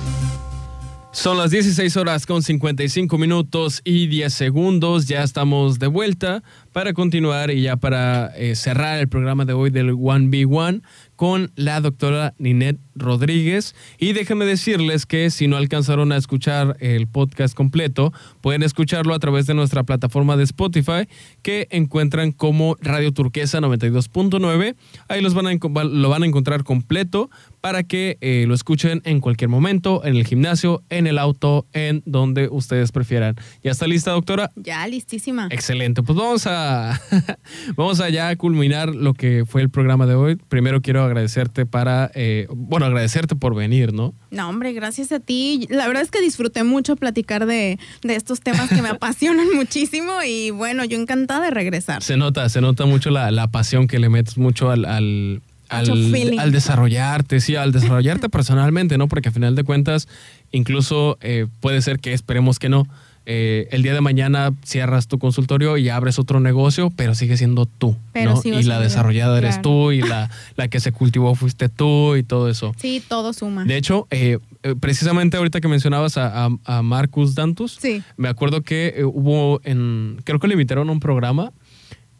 [1.16, 5.07] Son las 16 horas con 55 minutos y 10 segundos.
[5.07, 6.43] Ya estamos de vuelta
[6.74, 10.82] para continuar y ya para eh, cerrar el programa de hoy del One b One
[11.16, 13.76] con la doctora Ninette Rodríguez.
[13.97, 19.20] Y déjenme decirles que si no alcanzaron a escuchar el podcast completo, pueden escucharlo a
[19.20, 21.07] través de nuestra plataforma de Spotify
[21.41, 24.76] que encuentran como Radio Turquesa 92.9.
[25.07, 27.30] Ahí los van a, lo van a encontrar completo
[27.66, 32.03] para que eh, lo escuchen en cualquier momento, en el gimnasio, en el auto, en
[32.05, 33.38] donde ustedes prefieran.
[33.63, 34.51] ¿Ya está lista, doctora?
[34.55, 35.47] Ya, listísima.
[35.49, 36.03] Excelente.
[36.03, 37.01] Pues vamos a,
[37.76, 40.36] vamos a ya culminar lo que fue el programa de hoy.
[40.36, 44.13] Primero quiero agradecerte para, eh, bueno, agradecerte por venir, ¿no?
[44.30, 45.66] No, hombre, gracias a ti.
[45.72, 50.51] La verdad es que disfruté mucho platicar de, estos temas que me apasionan muchísimo y
[50.51, 52.03] bueno, yo encantada de regresar.
[52.03, 56.51] Se nota, se nota mucho la, la pasión que le metes mucho al, al al,
[56.51, 59.07] desarrollarte, sí, al desarrollarte personalmente, ¿no?
[59.07, 60.07] Porque a final de cuentas,
[60.51, 62.88] incluso eh, puede ser que esperemos que no,
[63.28, 67.66] eh, el día de mañana cierras tu consultorio y abres otro negocio, pero sigue siendo
[67.66, 68.39] tú, ¿no?
[68.43, 72.49] Y la desarrollada eres tú y la, la que se cultivó fuiste tú y todo
[72.49, 72.76] eso.
[72.78, 73.66] Sí, todo suma.
[73.66, 74.38] De hecho, eh,
[74.80, 77.80] precisamente ahorita que mencionabas a, a, Marcus Dantus,
[78.18, 81.51] me acuerdo que hubo en, creo que le invitaron a un programa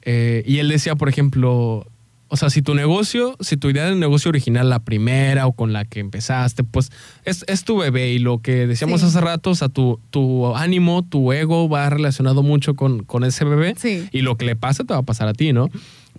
[0.04, 1.86] y él decía, por ejemplo,
[2.28, 5.74] o sea, si tu negocio, si tu idea de negocio original, la primera o con
[5.74, 6.92] la que empezaste, pues
[7.24, 11.32] es, tu bebé y lo que decíamos hace rato, o sea, tu, tu ánimo, tu
[11.34, 13.76] ego va relacionado mucho con, con ese bebé
[14.12, 15.70] y lo que le pasa te va a pasar a ti, ¿no?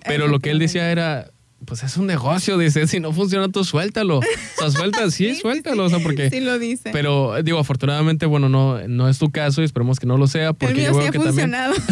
[0.07, 1.31] Pero lo que él decía era,
[1.65, 4.19] pues es un negocio, dice, si no funciona tú suéltalo.
[4.19, 4.23] O
[4.59, 6.29] sea, suelta, sí, suéltalo, o sea, porque...
[6.31, 6.91] Sí lo dice.
[6.93, 10.53] Pero digo, afortunadamente, bueno, no, no es tu caso y esperemos que no lo sea,
[10.53, 11.75] porque yo veo sí ha funcionado.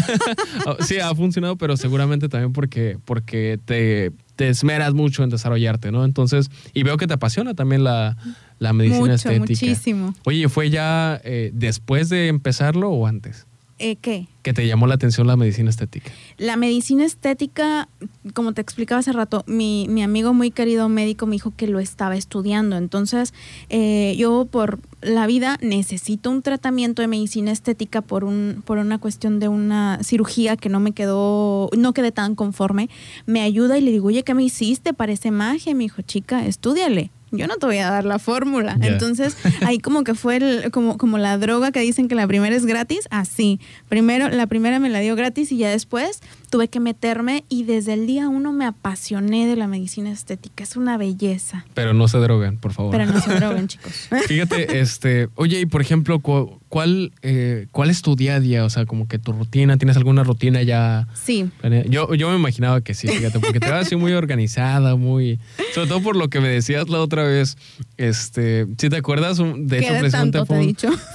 [0.66, 5.92] Oh, sí, ha funcionado, pero seguramente también porque, porque te, te esmeras mucho en desarrollarte,
[5.92, 6.04] ¿no?
[6.04, 8.16] Entonces, y veo que te apasiona también la,
[8.58, 9.40] la medicina Mucho, estética.
[9.40, 10.14] Muchísimo.
[10.24, 13.46] Oye, ¿fue ya eh, después de empezarlo o antes?
[13.84, 14.28] Eh, ¿Qué?
[14.40, 16.10] Que te llamó la atención la medicina estética.
[16.38, 17.90] La medicina estética,
[18.32, 21.80] como te explicaba hace rato, mi, mi amigo muy querido médico me dijo que lo
[21.80, 22.78] estaba estudiando.
[22.78, 23.34] Entonces,
[23.68, 28.96] eh, yo por la vida necesito un tratamiento de medicina estética por, un, por una
[28.96, 32.88] cuestión de una cirugía que no me quedó, no quedé tan conforme.
[33.26, 34.94] Me ayuda y le digo, oye, ¿qué me hiciste?
[34.94, 35.74] Parece magia.
[35.74, 38.76] Me dijo, chica, estudiale yo no te voy a dar la fórmula.
[38.80, 42.54] Entonces, ahí como que fue el, como, como la droga que dicen que la primera
[42.54, 43.60] es gratis, así.
[43.88, 46.20] Primero, la primera me la dio gratis y ya después
[46.54, 50.62] tuve que meterme y desde el día uno me apasioné de la medicina estética.
[50.62, 51.66] Es una belleza.
[51.74, 52.92] Pero no se droguen, por favor.
[52.92, 54.08] Pero no se droguen, chicos.
[54.28, 58.64] Fíjate, este, oye, y por ejemplo, ¿cuál, eh, ¿cuál es tu día a día?
[58.64, 61.08] O sea, como que tu rutina, ¿tienes alguna rutina ya?
[61.12, 61.50] Sí.
[61.88, 65.40] Yo, yo me imaginaba que sí, fíjate, porque te vas así muy organizada, muy...
[65.74, 67.58] Sobre todo por lo que me decías la otra vez.
[67.96, 70.38] Este, si te acuerdas, de hecho, precisamente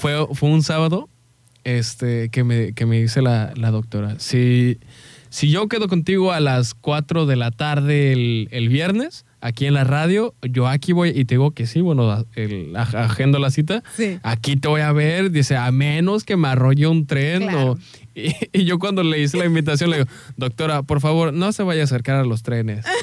[0.01, 1.07] fue, fue, un sábado
[1.63, 4.19] este, que, me, que me dice la, la doctora.
[4.19, 4.79] Si
[5.29, 9.73] si yo quedo contigo a las 4 de la tarde el, el viernes, aquí en
[9.73, 13.51] la radio, yo aquí voy y te digo que sí, bueno, el, ag- agendo la
[13.51, 14.19] cita, Sí.
[14.23, 17.43] aquí te voy a ver, dice, a menos que me arrolle un tren.
[17.43, 17.71] Claro.
[17.73, 17.77] o-
[18.15, 21.63] y, y yo cuando le hice la invitación le digo, doctora, por favor, no se
[21.63, 22.85] vaya a acercar a los trenes.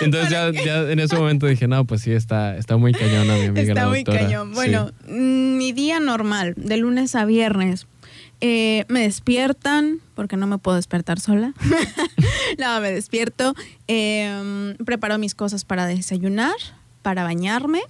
[0.00, 3.46] Entonces ya, ya en ese momento dije, no, pues sí, está, está muy cañona mi
[3.46, 4.20] amiga Está la muy doctora".
[4.26, 4.52] cañón.
[4.54, 7.86] Bueno, mm, mi día normal, de lunes a viernes.
[8.40, 11.54] Eh, me despiertan, porque no me puedo despertar sola.
[12.58, 13.54] no, me despierto.
[13.88, 16.54] eh, preparo mis cosas para desayunar,
[17.02, 17.80] para bañarme.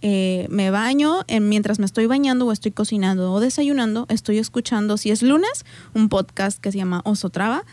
[0.00, 5.10] eh, me baño, mientras me estoy bañando o estoy cocinando o desayunando, estoy escuchando, si
[5.10, 7.64] es lunes, un podcast que se llama Oso Traba,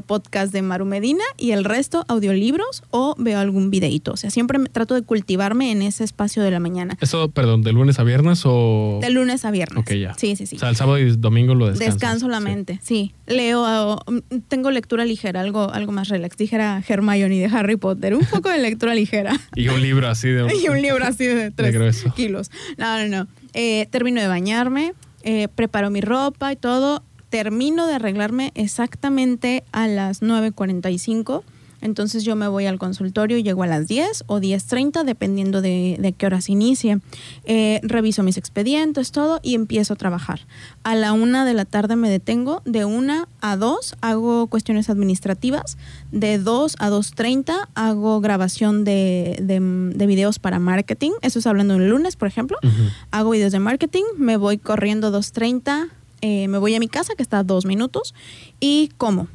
[0.00, 4.12] podcast de Maru Medina y el resto audiolibros o veo algún videito.
[4.12, 6.96] O sea, siempre me- trato de cultivarme en ese espacio de la mañana.
[7.00, 8.98] Eso, perdón, ¿de lunes a viernes o...?
[9.00, 9.78] De lunes a viernes.
[9.78, 10.14] Ok, ya.
[10.14, 10.56] Sí, sí, sí.
[10.56, 11.94] O sea, el sábado y domingo lo descansas.
[11.94, 13.14] Descanso la mente, sí.
[13.26, 16.36] Leo, uh, tengo lectura ligera, algo, algo más relax.
[16.36, 19.38] Dijera Hermione de Harry Potter, un poco de lectura ligera.
[19.54, 20.46] Y un libro así de...
[20.62, 22.12] y un libro así de tres grueso.
[22.14, 22.50] kilos.
[22.76, 23.28] No, no, no.
[23.54, 24.92] Eh, termino de bañarme,
[25.22, 27.02] eh, preparo mi ropa y todo.
[27.36, 31.42] Termino de arreglarme exactamente a las 9.45.
[31.82, 36.14] Entonces yo me voy al consultorio, llego a las 10 o 10.30, dependiendo de, de
[36.14, 36.98] qué horas inicie.
[37.44, 40.46] Eh, reviso mis expedientes, todo, y empiezo a trabajar.
[40.82, 45.76] A la una de la tarde me detengo, de una a dos hago cuestiones administrativas,
[46.12, 49.60] de 2 a 2.30 hago grabación de, de,
[49.94, 52.56] de videos para marketing, eso es hablando un lunes, por ejemplo.
[52.62, 52.72] Ujú.
[53.10, 55.90] Hago videos de marketing, me voy corriendo 2.30,
[56.20, 58.14] eh, me voy a mi casa, que está a dos minutos,
[58.60, 59.28] y como.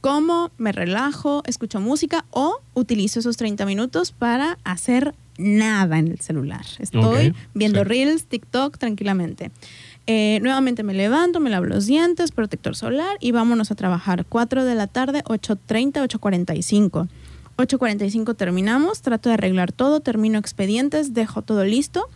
[0.00, 6.20] Como, me relajo, escucho música o utilizo esos 30 minutos para hacer nada en el
[6.20, 6.64] celular.
[6.78, 7.84] Estoy viendo sí.
[7.84, 9.50] Reels, TikTok tranquilamente.
[10.06, 14.24] Eh, nuevamente me levanto, me lavo los dientes, protector solar y vámonos a trabajar.
[14.26, 17.08] 4 de la tarde, 8.30, 8.45.
[17.58, 22.08] 8.45 terminamos, trato de arreglar todo, termino expedientes, dejo todo listo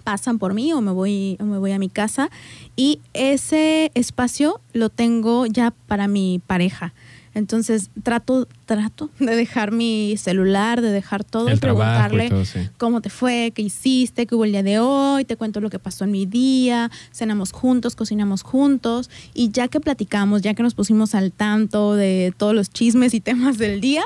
[0.00, 2.30] pasan por mí o me voy o me voy a mi casa
[2.76, 6.92] y ese espacio lo tengo ya para mi pareja.
[7.32, 12.28] Entonces trato trato de dejar mi celular, de dejar todo El y trabajo y preguntarle
[12.28, 12.68] todo, sí.
[12.76, 15.78] cómo te fue, qué hiciste, qué hubo el día de hoy, te cuento lo que
[15.78, 20.74] pasó en mi día, cenamos juntos, cocinamos juntos y ya que platicamos, ya que nos
[20.74, 24.02] pusimos al tanto de todos los chismes y temas del día,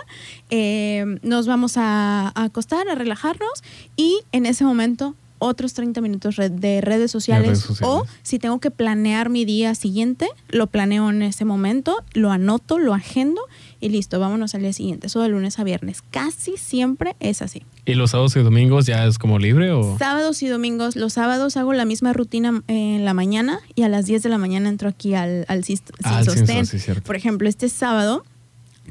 [0.51, 3.63] eh, nos vamos a, a acostar, a relajarnos
[3.97, 5.15] y en ese momento
[5.47, 8.05] otros 30 minutos de redes sociales, redes sociales.
[8.05, 12.79] o si tengo que planear mi día siguiente, lo planeo en ese momento, lo anoto,
[12.79, 13.41] lo agendo
[13.81, 15.09] y listo, vámonos al día siguiente.
[15.09, 16.03] Eso de lunes a viernes.
[16.11, 17.63] Casi siempre es así.
[17.85, 19.99] ¿Y los sábados y domingos ya es como libre o...?
[19.99, 24.07] Sábados y domingos, los sábados hago la misma rutina en la mañana y a las
[24.07, 25.63] 10 de la mañana entro aquí al, al
[26.03, 26.65] Ah, al sostén.
[26.65, 27.03] sos, sí, cierto.
[27.03, 28.25] Por ejemplo, este sábado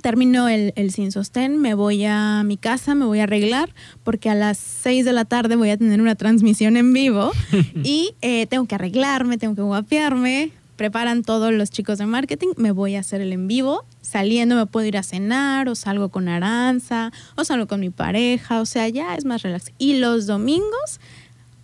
[0.02, 3.74] termino el, el sin sostén, me voy a mi casa, me voy a arreglar
[4.04, 7.32] porque a las 6 de la tarde voy a tener una transmisión en vivo
[7.84, 10.52] y eh, tengo que arreglarme, tengo que guapearme.
[10.76, 13.86] Preparan todos los chicos de marketing, me voy a hacer el en vivo.
[14.02, 18.60] Saliendo me puedo ir a cenar o salgo con Aranza o salgo con mi pareja,
[18.60, 19.72] o sea, ya es más relax.
[19.78, 21.00] Y los domingos,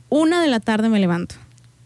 [0.10, 1.36] una de la tarde me levanto.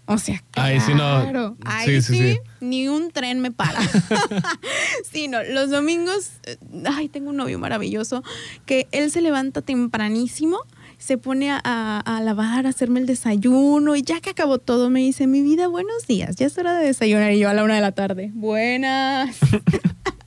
[0.05, 2.39] O sea, Ahí sí no- claro, ahí sí, sí, sí.
[2.59, 3.79] ni un tren me para.
[5.11, 8.21] sí, no, los domingos, eh, ay, tengo un novio maravilloso
[8.65, 10.59] que él se levanta tempranísimo,
[10.97, 14.89] se pone a, a- a lavar, a hacerme el desayuno y ya que acabó todo
[14.89, 17.63] me dice, mi vida, buenos días, ya es hora de desayunar y yo a la
[17.63, 19.37] una de la tarde, buenas.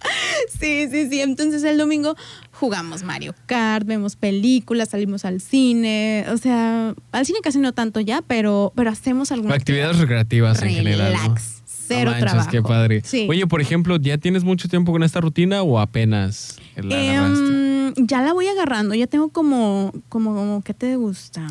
[0.60, 1.20] Sí, sí, sí.
[1.20, 2.16] Entonces el domingo
[2.58, 6.24] jugamos Mario Kart, vemos películas, salimos al cine.
[6.32, 10.70] O sea, al cine casi no tanto ya, pero, pero hacemos algunas Actividades recreativas en
[10.70, 11.12] general.
[11.12, 11.18] ¿no?
[11.20, 12.50] Relax, cero No manches, trabajo.
[12.50, 13.02] qué padre.
[13.04, 13.26] Sí.
[13.28, 16.96] Oye, por ejemplo, ¿ya tienes mucho tiempo con esta rutina o apenas la?
[16.96, 18.94] Em, ya la voy agarrando.
[18.94, 21.46] Ya tengo como, como, ¿qué te gusta?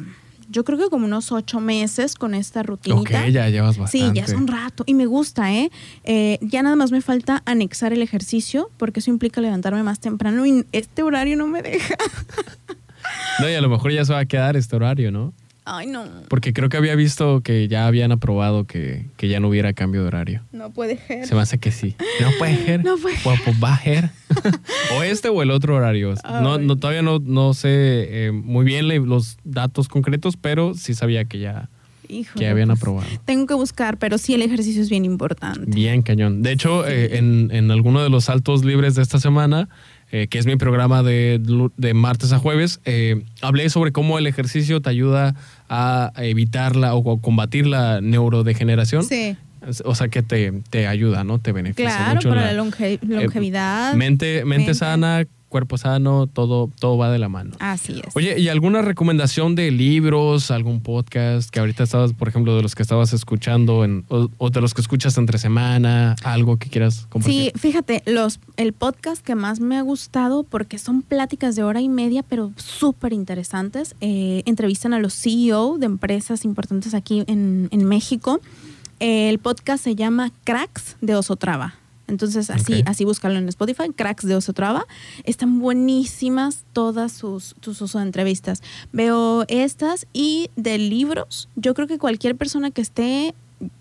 [0.55, 3.25] Yo creo que como unos ocho meses con esta rutinita.
[3.25, 4.07] Ok, ya llevas bastante.
[4.07, 4.85] Sí, ya es un rato.
[4.87, 5.69] Y me gusta, ¿eh?
[6.05, 10.45] Eh, Ya nada más me falta anexar el ejercicio, porque eso implica levantarme más temprano
[10.45, 11.95] y este horario no me deja.
[13.39, 15.33] No, y a lo mejor ya se va a quedar este horario, ¿no?
[15.65, 16.05] Ay, no.
[16.29, 20.01] Porque creo que había visto que ya habían aprobado que, que ya no hubiera cambio
[20.01, 20.43] de horario.
[20.51, 21.25] No puede ser.
[21.25, 21.95] Se me hace que sí.
[22.21, 22.83] No puede ser.
[22.83, 24.09] No puede Pues, pues va a ser.
[24.97, 26.13] o este o el otro horario.
[26.23, 26.65] No, Ay.
[26.65, 27.69] no, todavía no, no sé
[28.27, 31.69] eh, muy bien los datos concretos, pero sí sabía que ya,
[32.07, 33.07] Híjole, que habían pues, aprobado.
[33.25, 35.65] Tengo que buscar, pero sí el ejercicio es bien importante.
[35.65, 36.43] Bien cañón.
[36.43, 39.67] De hecho, eh, en, en alguno de los saltos libres de esta semana,
[40.15, 41.41] eh, que es mi programa de,
[41.75, 45.35] de martes a jueves, eh, hablé sobre cómo el ejercicio te ayuda
[45.67, 49.03] a evitar la, o combatir la neurodegeneración.
[49.03, 49.35] Sí.
[49.83, 51.39] O sea, que te, te ayuda, ¿no?
[51.39, 52.29] Te beneficia claro, mucho.
[52.29, 53.95] para la- longe- longevidad.
[53.95, 54.73] mente, mente mente.
[54.75, 57.55] sana, cuerpo sano, todo, todo va de la mano.
[57.59, 58.15] Así es.
[58.15, 62.75] Oye, ¿y alguna recomendación de libros, algún podcast que ahorita estabas, por ejemplo, de los
[62.75, 66.95] que estabas escuchando en, o, o de los que escuchas entre semana, algo que quieras
[66.95, 67.51] Sí, compartir?
[67.57, 71.89] fíjate, los, el podcast que más me ha gustado porque son pláticas de hora y
[71.89, 73.95] media, pero súper interesantes.
[74.01, 78.41] Eh, entrevistan a los CEO de empresas importantes aquí en, en México.
[78.99, 81.75] El podcast se llama Cracks de Osotrava.
[82.07, 84.85] Entonces, así, así búscalo en Spotify, Cracks de Osotrava.
[85.23, 88.61] Están buenísimas todas sus, sus, sus entrevistas.
[88.91, 93.33] Veo estas y de libros, yo creo que cualquier persona que esté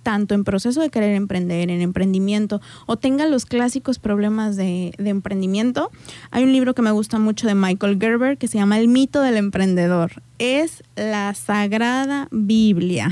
[0.03, 5.11] tanto en proceso de querer emprender, en emprendimiento, o tenga los clásicos problemas de, de
[5.11, 5.91] emprendimiento,
[6.31, 9.21] hay un libro que me gusta mucho de Michael Gerber que se llama El mito
[9.23, 10.23] del emprendedor.
[10.39, 13.09] Es la sagrada Biblia.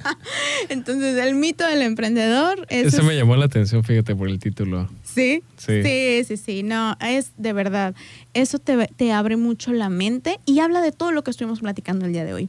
[0.68, 2.94] Entonces, el mito del emprendedor es...
[2.94, 4.88] Ese me llamó la atención, fíjate, por el título.
[5.14, 5.42] ¿Sí?
[5.56, 5.82] Sí.
[5.82, 7.94] sí, sí, sí, no, es de verdad,
[8.32, 12.06] eso te, te abre mucho la mente y habla de todo lo que estuvimos platicando
[12.06, 12.48] el día de hoy.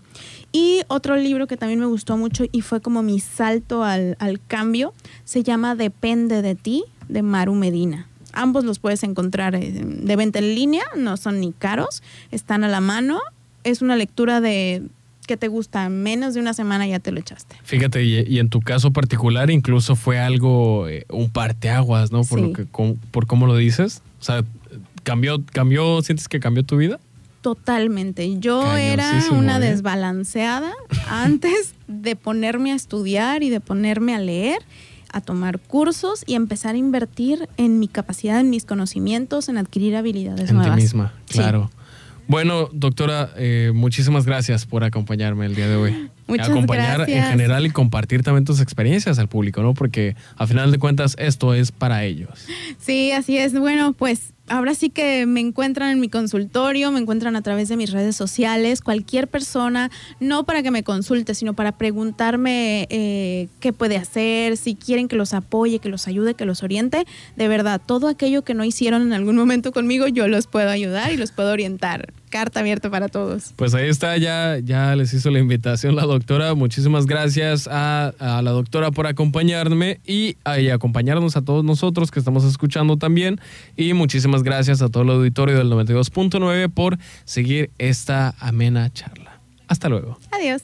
[0.51, 4.39] Y otro libro que también me gustó mucho y fue como mi salto al, al
[4.45, 4.93] cambio,
[5.23, 8.07] se llama Depende de ti, de Maru Medina.
[8.33, 12.69] Ambos los puedes encontrar eh, de venta en línea, no son ni caros, están a
[12.69, 13.19] la mano.
[13.63, 14.83] Es una lectura de
[15.31, 17.55] que te gusta, menos de una semana ya te lo echaste.
[17.63, 22.23] Fíjate, y, y en tu caso particular incluso fue algo, eh, un parteaguas, ¿no?
[22.23, 22.45] Por, Sí.
[22.47, 24.01] lo que, com- por cómo lo dices.
[24.19, 24.43] O sea,
[25.03, 26.99] cambió, cambió, ¿sientes que cambió tu vida?
[27.41, 28.39] Totalmente.
[28.39, 29.59] Yo era una ¿eh?
[29.61, 30.71] desbalanceada
[31.09, 34.59] antes de ponerme a estudiar y de ponerme a leer,
[35.11, 39.95] a tomar cursos y empezar a invertir en mi capacidad, en mis conocimientos, en adquirir
[39.95, 40.75] habilidades en nuevas.
[40.75, 41.39] ti misma, Sí.
[42.31, 46.09] Bueno, doctora, eh, muchísimas gracias por acompañarme el día de hoy.
[46.27, 49.73] Muchas Acompañar en general y compartir también tus experiencias al público, ¿no?
[49.73, 52.47] Porque a final de cuentas esto es para ellos.
[52.79, 53.51] Sí, así es.
[53.51, 57.75] Bueno, pues ahora sí que me encuentran en mi consultorio, me encuentran a través de
[57.75, 63.73] mis redes sociales, cualquier persona, no para que me consulte, sino para preguntarme eh, qué
[63.73, 67.03] puede hacer, si quieren que los apoye, que los ayude, que los oriente.
[67.35, 71.11] De verdad, todo aquello que no hicieron en algún momento conmigo, yo los puedo ayudar
[71.11, 72.13] y los puedo orientar.
[72.31, 73.53] Carta abierta para todos.
[73.57, 76.55] Pues ahí está, ya, ya les hizo la invitación la doctora.
[76.55, 82.09] Muchísimas gracias a, a la doctora por acompañarme y, a- y acompañarnos a todos nosotros
[82.09, 83.39] que estamos escuchando también.
[83.77, 89.39] Y muchísimas gracias a todo el auditorio del 92.9 por seguir esta amena charla.
[89.67, 90.17] Hasta luego.
[90.31, 90.61] Adiós.